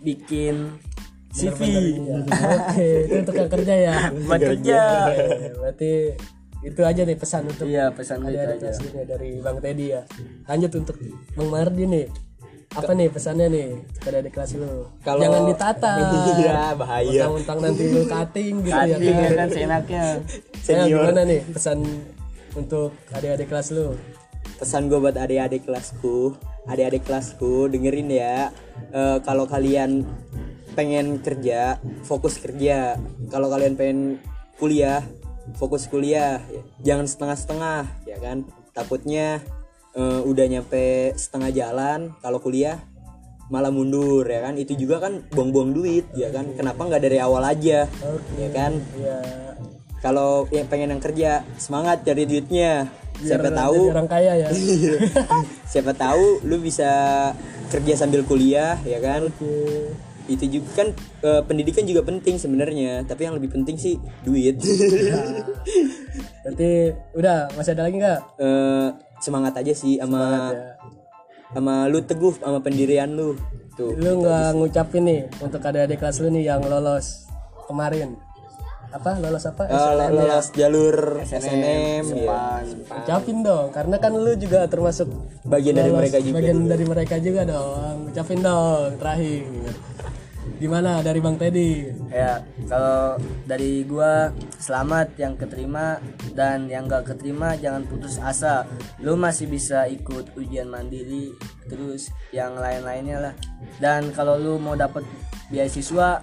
bikin 0.00 0.80
CV 1.30 1.60
Oke, 2.26 2.88
itu 3.06 3.14
untuk 3.22 3.34
yang 3.38 3.50
kerja 3.54 3.74
ya. 3.76 3.94
buat 4.26 4.40
kerja 4.42 4.80
berarti 5.54 5.92
itu 6.60 6.80
aja 6.84 7.02
nih 7.06 7.16
pesan 7.16 7.48
untuk 7.48 7.70
iya 7.70 7.88
pesan 7.94 8.20
itu 8.26 8.36
aja 8.36 8.68
nih 8.68 9.04
dari 9.08 9.30
Bang 9.40 9.64
Teddy 9.64 9.96
ya. 9.96 10.02
Lanjut 10.44 10.72
untuk 10.76 10.96
Bang 11.32 11.48
Mardi 11.48 11.88
nih. 11.88 12.06
Apa 12.70 12.94
nih 12.94 13.10
pesannya 13.10 13.50
nih 13.50 13.68
kepada 13.98 14.22
adik 14.22 14.32
kelas 14.38 14.54
lu? 14.54 14.86
Kalau- 15.02 15.22
Jangan 15.26 15.42
ditata. 15.50 15.94
Iya, 16.38 16.62
bahaya. 16.78 17.10
Mentang-mentang 17.26 17.58
nanti 17.58 17.82
lu 17.84 18.02
cutting 18.06 18.54
gitu 18.62 18.70
ya 18.70 18.86
Cutting 18.86 19.10
ya 19.10 19.18
kan. 19.20 19.32
kan 19.34 19.48
seenaknya 19.50 20.04
Saya 20.62 20.82
gimana 20.86 21.20
nih 21.26 21.40
pesan 21.50 21.78
untuk 22.54 22.94
adik-adik 23.10 23.50
kelas 23.50 23.74
lu? 23.74 23.98
Pesan 24.54 24.86
gue 24.86 24.98
buat 24.98 25.16
adik-adik 25.16 25.66
kelasku, 25.66 26.36
adik-adik 26.70 27.02
kelasku 27.02 27.66
dengerin 27.66 28.06
ya. 28.06 28.54
Eh, 28.92 29.18
kalau 29.24 29.50
kalian 29.50 30.06
pengen 30.72 31.18
kerja, 31.18 31.74
fokus 32.06 32.38
kerja. 32.38 32.94
Kalau 33.28 33.50
kalian 33.50 33.74
pengen 33.74 34.22
kuliah, 34.62 35.02
fokus 35.58 35.90
kuliah. 35.90 36.38
Jangan 36.86 37.10
setengah-setengah, 37.10 37.82
ya 38.06 38.18
kan? 38.22 38.46
Takutnya 38.70 39.42
eh, 39.96 40.20
udah 40.22 40.46
nyampe 40.46 41.14
setengah 41.16 41.50
jalan 41.50 42.14
kalau 42.22 42.38
kuliah 42.38 42.78
malah 43.50 43.74
mundur 43.74 44.22
ya 44.24 44.46
kan? 44.46 44.54
Itu 44.56 44.78
juga 44.78 45.02
kan 45.02 45.26
buang-buang 45.34 45.74
duit 45.74 46.06
ya 46.14 46.30
kan? 46.30 46.54
Kenapa 46.54 46.86
nggak 46.86 47.02
dari 47.02 47.18
awal 47.18 47.42
aja 47.42 47.90
ya 48.38 48.48
kan? 48.54 48.78
Ya, 48.96 49.18
kalau 50.00 50.48
yang 50.48 50.70
pengen 50.70 50.96
yang 50.96 51.02
kerja 51.02 51.44
semangat 51.60 52.06
cari 52.06 52.24
duitnya. 52.24 52.88
Siapa 53.20 53.52
biar 53.52 53.58
tahu 53.58 53.76
jadi 53.76 53.92
orang 53.92 54.08
kaya 54.08 54.32
ya. 54.32 54.48
siapa 55.76 55.92
tahu 55.92 56.40
lu 56.48 56.56
bisa 56.56 56.90
kerja 57.68 57.92
sambil 57.98 58.24
kuliah 58.24 58.80
ya 58.86 59.02
kan? 59.02 59.28
Oke. 59.28 59.92
itu 60.30 60.46
juga 60.46 60.86
kan 60.86 60.88
eh, 61.26 61.42
pendidikan 61.42 61.82
juga 61.82 62.06
penting 62.06 62.38
sebenarnya 62.38 63.02
tapi 63.02 63.26
yang 63.26 63.34
lebih 63.34 63.50
penting 63.50 63.74
sih 63.74 63.98
duit. 64.22 64.62
Berarti 66.46 66.94
udah 67.18 67.50
masih 67.58 67.74
ada 67.74 67.82
lagi 67.90 67.98
nggak? 67.98 68.20
Eh, 68.38 68.88
semangat 69.20 69.52
aja 69.56 69.72
sih 69.72 70.00
sama 70.00 70.50
ya. 70.50 70.74
sama 71.52 71.74
lu 71.86 72.00
teguh 72.00 72.34
sama 72.36 72.58
pendirian 72.58 73.12
lu. 73.12 73.36
Tuh 73.76 73.94
lu 73.94 74.20
nggak 74.20 74.56
ngucapin 74.56 75.02
nih 75.06 75.20
untuk 75.38 75.60
adik-adik 75.60 76.00
kelas 76.00 76.18
lu 76.18 76.28
nih 76.28 76.48
yang 76.48 76.64
lolos 76.64 77.28
kemarin. 77.64 78.16
Apa? 78.90 79.22
Lolos 79.22 79.46
apa? 79.46 79.70
Eh, 79.70 79.76
SNM 79.76 79.94
ya? 79.94 80.08
lolos 80.10 80.46
jalur 80.50 80.96
SNM, 81.22 82.04
ya. 82.26 82.58
ucapin 82.90 83.38
dong 83.46 83.70
karena 83.70 83.96
kan 84.02 84.10
lu 84.10 84.34
juga 84.34 84.66
termasuk 84.66 85.06
bagian 85.46 85.78
dari 85.78 85.94
lolos- 85.94 86.00
mereka 86.02 86.18
juga 86.18 86.34
bagian 86.42 86.58
dari 86.66 86.84
mereka 86.84 87.14
juga 87.22 87.40
dong. 87.46 88.10
Ucapin 88.10 88.38
dong 88.42 88.98
terakhir 88.98 89.46
gimana 90.60 91.00
dari 91.00 91.18
bang 91.18 91.36
Teddy? 91.40 91.70
Ya 92.12 92.44
kalau 92.68 93.16
dari 93.48 93.82
gua 93.88 94.28
selamat 94.60 95.16
yang 95.16 95.34
keterima 95.34 95.96
dan 96.36 96.68
yang 96.68 96.84
gak 96.84 97.08
keterima 97.08 97.56
jangan 97.56 97.88
putus 97.88 98.20
asa. 98.20 98.68
Lu 99.00 99.16
masih 99.16 99.48
bisa 99.48 99.88
ikut 99.88 100.36
ujian 100.36 100.68
mandiri 100.68 101.32
terus 101.66 102.12
yang 102.30 102.54
lain-lainnya 102.54 103.32
lah. 103.32 103.34
Dan 103.80 104.12
kalau 104.12 104.36
lu 104.36 104.60
mau 104.60 104.76
dapet 104.76 105.02
beasiswa 105.48 106.20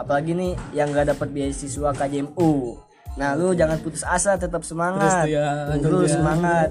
apalagi 0.00 0.32
nih 0.32 0.52
yang 0.72 0.90
gak 0.90 1.12
dapet 1.12 1.28
beasiswa 1.30 1.92
KJMU 1.92 2.82
nah 3.16 3.32
lu 3.32 3.56
jangan 3.56 3.80
putus 3.80 4.04
asa 4.04 4.36
tetap 4.36 4.60
semangat. 4.60 5.24
Terus 5.24 5.32
ya, 5.40 5.48
terus 5.80 6.10
ya. 6.12 6.20
semangat. 6.20 6.68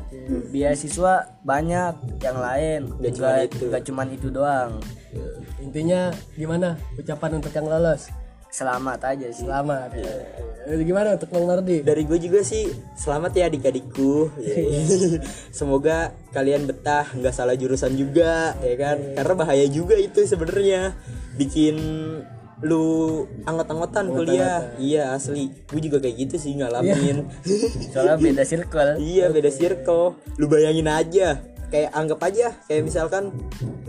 Beasiswa 0.54 1.14
banyak 1.42 2.22
yang 2.22 2.38
lain 2.38 2.82
Gak 3.02 3.14
cuman 3.18 3.34
Gak- 3.34 3.46
itu. 3.50 3.64
gak 3.74 3.84
cuman 3.90 4.08
itu 4.14 4.28
doang 4.30 4.72
intinya 5.66 6.14
gimana 6.38 6.78
ucapan 6.94 7.42
untuk 7.42 7.50
yang 7.58 7.66
lolos? 7.66 8.14
Selamat 8.54 9.04
aja 9.04 9.28
sih. 9.36 9.44
Selamat. 9.44 9.92
Eh, 9.98 10.80
gimana 10.88 11.20
untuk 11.20 11.28
bang 11.28 11.44
Mardi 11.44 11.84
dari 11.84 12.08
gue 12.08 12.16
juga 12.16 12.40
sih 12.40 12.72
selamat 12.96 13.32
ya 13.36 13.52
adik-adikku. 13.52 14.32
Semoga 15.60 16.16
kalian 16.32 16.64
betah 16.64 17.04
nggak 17.12 17.36
salah 17.36 17.60
jurusan 17.60 18.00
juga 18.00 18.56
ya 18.64 18.76
kan? 18.80 18.98
Karena 19.12 19.34
bahaya 19.36 19.66
juga 19.68 20.00
itu 20.00 20.24
sebenarnya. 20.24 20.96
Bikin 21.36 21.76
lu 22.64 23.28
anggot-anggotan 23.44 24.08
kuliah. 24.08 24.72
iya 24.80 25.12
asli. 25.12 25.52
Gue 25.68 25.84
juga 25.84 26.00
kayak 26.00 26.16
gitu 26.16 26.36
sih 26.40 26.56
ngalamin. 26.56 27.28
Soalnya 27.92 28.16
beda 28.16 28.44
circle. 28.48 29.04
Iya 29.04 29.36
beda 29.36 29.52
circle. 29.52 30.16
Lu 30.40 30.48
bayangin 30.48 30.88
aja 30.88 31.44
kayak 31.70 31.92
anggap 31.94 32.20
aja 32.26 32.54
kayak 32.70 32.84
misalkan 32.86 33.34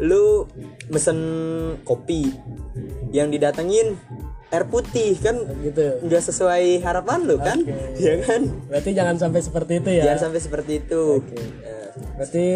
lu 0.01 0.45
mesen 0.89 1.19
kopi 1.85 2.33
yang 3.13 3.33
didatengin 3.33 3.97
air 4.55 4.65
putih 4.71 5.19
kan 5.19 5.37
gitu. 5.61 5.99
nggak 6.07 6.23
sesuai 6.23 6.81
harapan 6.87 7.27
lu 7.27 7.37
kan? 7.41 7.59
Ya 7.99 8.15
kan? 8.23 8.47
Berarti 8.71 8.91
jangan 8.95 9.17
sampai 9.19 9.41
seperti 9.43 9.73
itu 9.83 9.91
ya? 9.91 10.03
Jangan 10.13 10.31
sampai 10.31 10.41
seperti 10.41 10.73
itu. 10.87 11.05
Eh, 11.67 11.89
berarti 12.15 12.47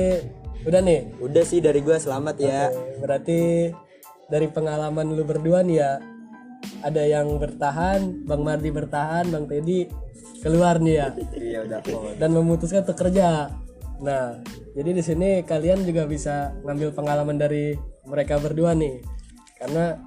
udah 0.64 0.80
nih? 0.86 1.00
Udah 1.18 1.42
sih 1.42 1.58
dari 1.58 1.80
gua 1.82 1.98
selamat 1.98 2.36
ya. 2.38 2.70
Berarti 3.02 3.72
dari 4.30 4.46
pengalaman 4.46 5.10
lu 5.10 5.26
berdua 5.26 5.66
nih 5.66 5.76
ya 5.82 5.92
ada 6.84 7.02
yang 7.02 7.40
bertahan 7.40 8.24
bang 8.24 8.42
Mardi 8.44 8.70
bertahan 8.70 9.26
bang 9.26 9.44
Teddy 9.50 9.90
keluar 10.40 10.78
nih 10.78 10.94
ya? 10.94 11.06
Iya 11.34 11.58
udah. 11.66 11.78
Dan 12.16 12.30
memutuskan 12.32 12.86
untuk 12.86 12.96
kerja 12.96 13.50
nah 14.00 14.40
jadi 14.72 14.90
di 14.96 15.02
sini 15.02 15.44
kalian 15.44 15.84
juga 15.84 16.08
bisa 16.08 16.56
ngambil 16.64 16.96
pengalaman 16.96 17.36
dari 17.36 17.74
mereka 18.06 18.38
berdua 18.38 18.72
nih. 18.74 19.02
Karena 19.60 19.98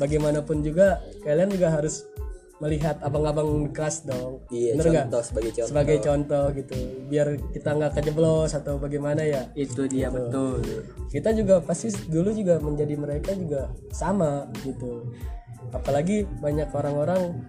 bagaimanapun 0.00 0.64
juga 0.64 0.98
kalian 1.22 1.52
juga 1.54 1.70
harus 1.70 2.02
melihat 2.62 3.02
abang-abang 3.02 3.74
kelas 3.74 4.06
dong. 4.06 4.46
Iya 4.54 4.78
bener 4.78 4.86
nggak? 4.86 5.06
contoh 5.10 5.22
sebagai 5.26 5.50
contoh. 5.50 5.68
Sebagai 5.68 5.96
contoh 5.98 6.44
gitu. 6.54 6.76
Biar 7.10 7.28
kita 7.50 7.70
nggak 7.74 7.92
kejeblos 7.98 8.50
atau 8.54 8.78
bagaimana 8.78 9.22
ya. 9.26 9.50
Itu 9.58 9.90
dia 9.90 10.08
betul. 10.14 10.62
Kita 11.10 11.34
juga 11.34 11.58
pasti 11.58 11.90
dulu 12.06 12.30
juga 12.30 12.62
menjadi 12.62 12.94
mereka 12.94 13.34
juga 13.34 13.74
sama 13.90 14.46
gitu. 14.62 15.10
Apalagi 15.74 16.22
banyak 16.38 16.70
orang-orang 16.70 17.42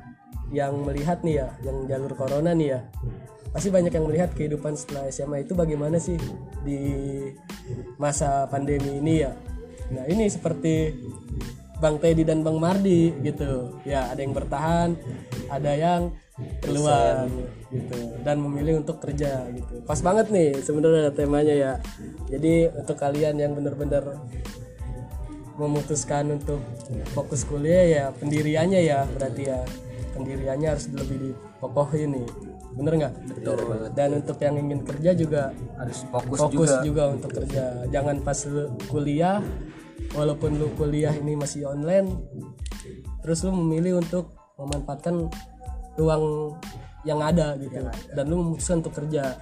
yang 0.53 0.81
melihat 0.85 1.21
nih 1.25 1.45
ya 1.45 1.47
yang 1.65 1.89
jalur 1.89 2.13
corona 2.13 2.53
nih 2.53 2.77
ya 2.77 2.81
pasti 3.53 3.69
banyak 3.69 3.93
yang 3.93 4.09
melihat 4.09 4.33
kehidupan 4.33 4.73
setelah 4.73 5.05
SMA 5.13 5.45
itu 5.45 5.53
bagaimana 5.53 6.01
sih 6.01 6.17
di 6.65 6.81
masa 8.01 8.49
pandemi 8.49 8.97
ini 8.97 9.21
ya. 9.21 9.37
Nah 9.93 10.09
ini 10.09 10.25
seperti 10.25 10.97
Bang 11.77 12.01
Teddy 12.01 12.25
dan 12.25 12.41
Bang 12.41 12.57
Mardi 12.57 13.13
gitu. 13.21 13.77
Ya 13.85 14.09
ada 14.09 14.17
yang 14.25 14.33
bertahan 14.33 14.97
ada 15.53 15.71
yang 15.77 16.09
keluar 16.65 17.29
gitu 17.69 18.17
dan 18.25 18.41
memilih 18.41 18.81
untuk 18.81 18.97
kerja 18.97 19.45
gitu. 19.53 19.85
Pas 19.85 20.01
banget 20.01 20.33
nih 20.33 20.57
sebenarnya 20.57 21.13
temanya 21.13 21.53
ya. 21.53 21.73
Jadi 22.33 22.73
untuk 22.73 22.97
kalian 22.97 23.37
yang 23.37 23.53
benar-benar 23.53 24.17
memutuskan 25.61 26.33
untuk 26.41 26.57
fokus 27.13 27.45
kuliah 27.45 27.85
ya 27.85 28.05
pendiriannya 28.17 28.81
ya 28.81 29.05
berarti 29.13 29.45
ya. 29.45 29.61
Pendiriannya 30.17 30.69
harus 30.73 30.89
lebih 30.89 31.33
dipokohin 31.33 32.17
nih 32.17 32.52
bener 32.73 32.93
nggak? 32.99 33.13
Dan 33.93 34.09
untuk 34.19 34.37
yang 34.41 34.55
ingin 34.57 34.79
kerja 34.81 35.11
juga 35.13 35.53
harus 35.77 35.99
fokus, 36.09 36.39
fokus 36.41 36.71
juga. 36.81 36.85
juga. 36.85 37.03
untuk 37.13 37.31
kerja. 37.31 37.63
Jangan 37.93 38.15
pas 38.25 38.39
lu 38.49 38.63
kuliah 38.89 39.37
walaupun 40.17 40.57
lu 40.57 40.67
kuliah 40.75 41.13
ini 41.13 41.37
masih 41.37 41.69
online 41.69 42.09
terus 43.23 43.45
lu 43.45 43.55
memilih 43.55 44.01
untuk 44.03 44.35
memanfaatkan 44.59 45.29
ruang 45.95 46.57
yang 47.05 47.21
ada 47.21 47.55
gitu. 47.61 47.77
Dan 48.13 48.23
lu 48.27 48.41
memutuskan 48.41 48.81
untuk 48.81 48.95
kerja. 48.97 49.37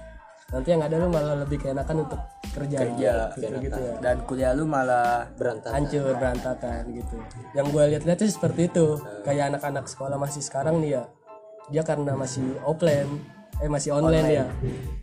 Nanti 0.52 0.68
yang 0.68 0.84
ada 0.84 1.00
lu 1.00 1.08
malah 1.08 1.36
lebih 1.48 1.64
keenakan 1.64 2.04
untuk 2.04 2.20
kerja. 2.52 2.76
Kerja 2.84 3.12
gitu, 3.40 3.56
gitu 3.64 3.80
ya. 3.80 3.94
Dan 4.04 4.16
kuliah 4.28 4.52
lu 4.52 4.68
malah 4.68 5.24
berantakan. 5.40 5.72
Hancur 5.80 6.12
berantakan 6.12 6.82
gitu. 6.92 7.16
Yang 7.56 7.66
gue 7.72 7.84
lihat-lihat 7.96 8.18
sih 8.20 8.32
seperti 8.36 8.68
itu. 8.68 9.00
Kayak 9.24 9.56
anak-anak 9.56 9.88
sekolah 9.88 10.20
masih 10.20 10.44
sekarang 10.44 10.84
nih 10.84 11.00
ya 11.00 11.04
dia 11.70 11.82
karena 11.84 12.16
masih 12.16 12.58
offline 12.64 13.20
eh 13.62 13.70
masih 13.70 13.94
online, 13.94 14.26
ya. 14.26 14.46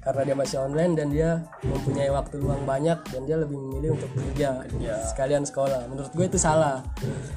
Karena 0.04 0.22
dia 0.28 0.36
masih 0.36 0.58
online 0.60 0.92
dan 0.92 1.08
dia 1.16 1.48
mempunyai 1.64 2.12
waktu 2.12 2.44
luang 2.44 2.68
banyak 2.68 3.00
dan 3.08 3.22
dia 3.24 3.40
lebih 3.40 3.56
memilih 3.56 3.96
untuk 3.96 4.12
kerja 4.20 4.68
sekalian 5.08 5.48
sekolah. 5.48 5.88
Menurut 5.88 6.12
gue 6.12 6.28
itu 6.28 6.36
salah. 6.36 6.84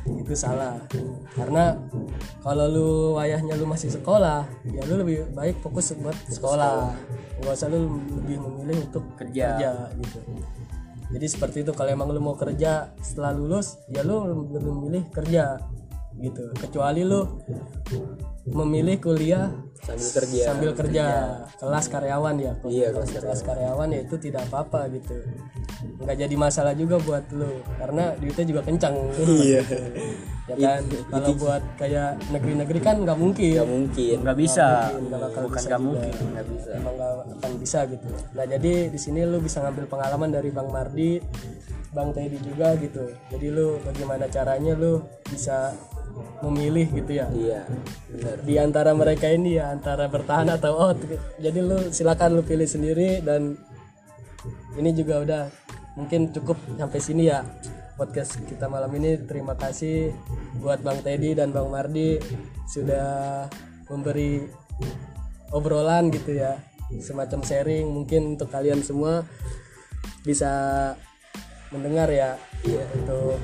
Itu 0.03 0.35
salah. 0.35 0.83
Karena 1.39 1.79
kalau 2.43 2.67
lu 2.67 2.91
wayahnya 3.15 3.55
lu 3.55 3.71
masih 3.71 3.95
sekolah 3.95 4.43
ya 4.67 4.83
lu 4.91 4.99
lebih 4.99 5.31
baik 5.31 5.63
fokus 5.63 5.95
buat 5.95 6.17
sekolah. 6.27 6.91
Nggak 7.39 7.55
usah 7.55 7.71
lu 7.71 8.03
lebih 8.19 8.43
memilih 8.43 8.83
untuk 8.91 9.07
Kerja. 9.15 9.47
kerja 9.63 9.71
gitu. 10.03 10.19
Jadi 11.13 11.27
seperti 11.31 11.57
itu. 11.63 11.71
Kalau 11.71 11.91
emang 11.93 12.11
lu 12.11 12.19
mau 12.19 12.35
kerja 12.35 12.91
setelah 12.99 13.31
lulus 13.31 13.79
ya 13.95 14.03
lu 14.03 14.27
lebih 14.27 14.59
memilih 14.75 15.07
kerja 15.15 15.55
gitu. 16.19 16.51
Kecuali 16.59 17.07
lu 17.07 17.23
memilih 18.43 18.99
kuliah 18.99 19.55
sambil 19.83 20.09
kerja. 20.11 20.43
sambil 20.47 20.71
kerja. 20.75 21.05
Kelas 21.59 21.87
karyawan 21.91 22.35
ya 22.39 22.53
Kalau 22.59 22.71
Iya, 22.71 22.89
kelas, 22.91 23.11
kelas 23.19 23.41
karyawan 23.47 23.89
ya 23.95 24.01
itu 24.03 24.17
tidak 24.19 24.43
apa-apa 24.51 24.91
gitu. 24.91 25.15
Nggak 26.03 26.17
jadi 26.27 26.35
masalah 26.35 26.75
juga 26.75 26.99
buat 27.03 27.23
lu 27.35 27.63
karena 27.79 28.15
duitnya 28.19 28.45
juga 28.47 28.63
kencang. 28.67 28.95
Iya. 29.27 29.63
Ya 30.51 30.59
kan? 30.59 30.83
Kalau 31.07 31.39
buat 31.39 31.63
kayak 31.79 32.19
negeri-negeri 32.35 32.83
kan 32.83 32.99
nggak 32.99 33.15
mungkin. 33.15 33.63
Nggak 33.63 33.71
mungkin. 33.71 34.17
Nggak 34.27 34.39
bisa. 34.43 34.91
Nggak 34.91 35.21
bakal 35.23 35.43
bukan 35.47 35.55
bisa 35.55 35.63
nggak 35.71 35.79
juga. 35.79 35.87
mungkin. 35.87 36.13
Nggak 36.35 36.47
bisa. 36.51 36.71
Emang 36.75 36.95
nggak 36.99 37.13
akan 37.39 37.53
bisa 37.63 37.79
gitu. 37.87 38.09
Nah 38.35 38.45
jadi 38.51 38.73
di 38.91 38.99
sini 38.99 39.21
lu 39.23 39.39
bisa 39.39 39.63
ngambil 39.63 39.85
pengalaman 39.87 40.31
dari 40.35 40.51
bang 40.51 40.67
Mardi 40.67 41.11
bang 41.95 42.09
Teddy 42.11 42.39
juga 42.43 42.69
gitu. 42.81 43.05
Jadi 43.31 43.47
lu 43.55 43.79
bagaimana 43.87 44.27
caranya 44.27 44.73
lu 44.75 44.99
bisa 45.31 45.71
memilih 46.43 46.87
gitu 46.91 47.13
ya. 47.17 47.27
Iya 47.31 47.61
benar. 48.11 48.37
Di 48.43 48.55
antara 48.59 48.91
mereka 48.93 49.31
ini 49.31 49.57
ya 49.57 49.73
antara 49.73 50.11
bertahan 50.11 50.51
atau 50.53 50.73
out. 50.77 50.99
Jadi 51.39 51.59
lu 51.63 51.79
silakan 51.95 52.41
lu 52.41 52.43
pilih 52.43 52.67
sendiri 52.67 53.23
dan 53.23 53.55
ini 54.77 54.91
juga 54.97 55.23
udah 55.23 55.43
mungkin 55.95 56.33
cukup 56.33 56.57
sampai 56.81 57.01
sini 57.01 57.29
ya 57.31 57.47
podcast 57.95 58.43
kita 58.49 58.67
malam 58.67 58.91
ini. 58.99 59.21
Terima 59.23 59.55
kasih 59.55 60.11
buat 60.59 60.83
Bang 60.83 61.01
Teddy 61.05 61.39
dan 61.39 61.55
Bang 61.55 61.71
Mardi 61.71 62.19
sudah 62.67 63.47
memberi 63.87 64.43
obrolan 65.55 66.11
gitu 66.11 66.35
ya. 66.35 66.59
Semacam 66.93 67.41
sharing 67.41 67.89
mungkin 67.89 68.37
untuk 68.37 68.53
kalian 68.53 68.85
semua 68.85 69.25
bisa 70.27 70.53
mendengar 71.73 72.11
ya. 72.11 72.37
Untuk 72.99 73.39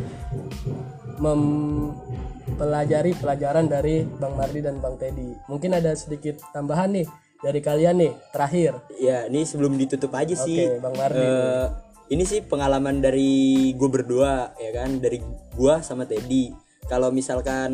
mempelajari 1.18 3.12
pelajaran 3.14 3.66
dari 3.68 4.02
Bang 4.06 4.34
Mardi 4.34 4.60
dan 4.64 4.80
Bang 4.80 4.96
Teddy. 4.96 5.34
Mungkin 5.46 5.74
ada 5.74 5.94
sedikit 5.94 6.40
tambahan 6.50 6.94
nih 6.94 7.06
dari 7.38 7.60
kalian 7.62 7.96
nih 8.02 8.12
terakhir. 8.34 8.74
ya 8.98 9.30
ini 9.30 9.46
sebelum 9.46 9.78
ditutup 9.78 10.10
aja 10.14 10.34
sih 10.34 10.66
Oke, 10.66 10.82
Bang 10.82 10.94
Mardi. 10.98 11.22
eh, 11.22 11.66
ini 12.10 12.24
sih 12.26 12.42
pengalaman 12.42 12.98
dari 12.98 13.70
gue 13.78 13.88
berdua 13.88 14.50
ya 14.58 14.70
kan 14.74 14.98
dari 14.98 15.22
gua 15.54 15.78
sama 15.84 16.02
Teddy 16.08 16.50
kalau 16.90 17.14
misalkan 17.14 17.70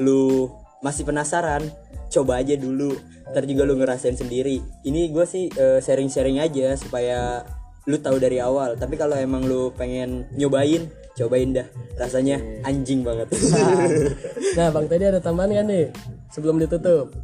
lu 0.00 0.50
masih 0.80 1.04
penasaran 1.06 1.62
coba 2.10 2.40
aja 2.42 2.56
dulu 2.58 2.96
ntar 3.30 3.46
juga 3.46 3.62
lu 3.62 3.78
ngerasain 3.78 4.18
sendiri 4.18 4.58
ini 4.82 5.06
gue 5.12 5.22
sih 5.22 5.46
eh, 5.54 5.78
sharing-sharing 5.78 6.42
aja 6.42 6.74
supaya 6.74 7.46
lu 7.86 7.94
tahu 8.02 8.18
dari 8.18 8.42
awal 8.42 8.74
tapi 8.74 8.98
kalau 8.98 9.14
emang 9.14 9.46
lu 9.46 9.70
pengen 9.78 10.26
nyobain 10.34 10.90
cobain 11.18 11.50
dah 11.52 11.66
rasanya 11.98 12.38
anjing 12.64 13.02
banget 13.02 13.28
Nah, 14.56 14.68
Bang 14.74 14.90
tadi 14.90 15.04
ada 15.06 15.22
tambahan 15.22 15.62
kan 15.62 15.66
nih 15.70 15.86
sebelum 16.34 16.58
ditutup? 16.58 17.14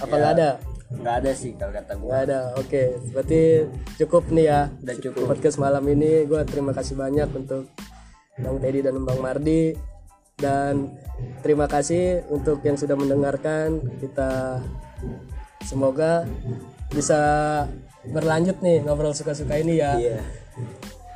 Apa 0.00 0.14
nggak 0.14 0.34
ada? 0.38 0.50
nggak 0.90 1.16
ada 1.22 1.30
sih 1.38 1.54
kalau 1.54 1.70
kata 1.70 1.92
gue 1.94 2.08
Nggak 2.10 2.22
ada. 2.26 2.40
Oke, 2.58 2.82
berarti 3.14 3.40
cukup 3.94 4.26
nih 4.34 4.46
ya. 4.50 4.60
Udah 4.82 4.96
cukup. 4.98 5.22
Podcast 5.30 5.56
malam 5.62 5.86
ini 5.86 6.26
gue 6.26 6.40
terima 6.50 6.74
kasih 6.74 6.98
banyak 6.98 7.30
untuk 7.30 7.70
Bang 8.42 8.58
Teddy 8.58 8.82
dan 8.82 8.98
Bang 9.06 9.22
Mardi 9.22 9.78
dan 10.34 10.90
terima 11.46 11.70
kasih 11.70 12.26
untuk 12.26 12.58
yang 12.66 12.74
sudah 12.74 12.98
mendengarkan. 12.98 13.78
Kita 14.02 14.58
semoga 15.62 16.26
bisa 16.90 17.20
berlanjut 18.10 18.58
nih 18.64 18.82
ngobrol 18.82 19.12
suka-suka 19.12 19.60
ini 19.60 19.76
ya 19.78 19.92
iya 20.00 20.18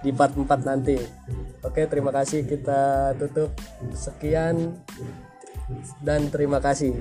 di 0.04 0.12
part 0.12 0.36
4 0.36 0.68
nanti. 0.68 1.00
Oke, 1.64 1.88
terima 1.88 2.12
kasih 2.12 2.44
kita 2.44 3.16
tutup 3.16 3.56
sekian 3.96 4.76
dan 6.04 6.28
terima 6.28 6.60
kasih. 6.60 6.92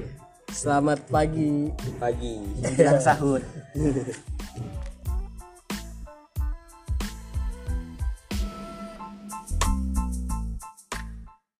Selamat 0.48 1.04
pagi. 1.12 1.68
pagi 2.00 2.40
bilang 2.80 3.02
sahur 3.04 3.44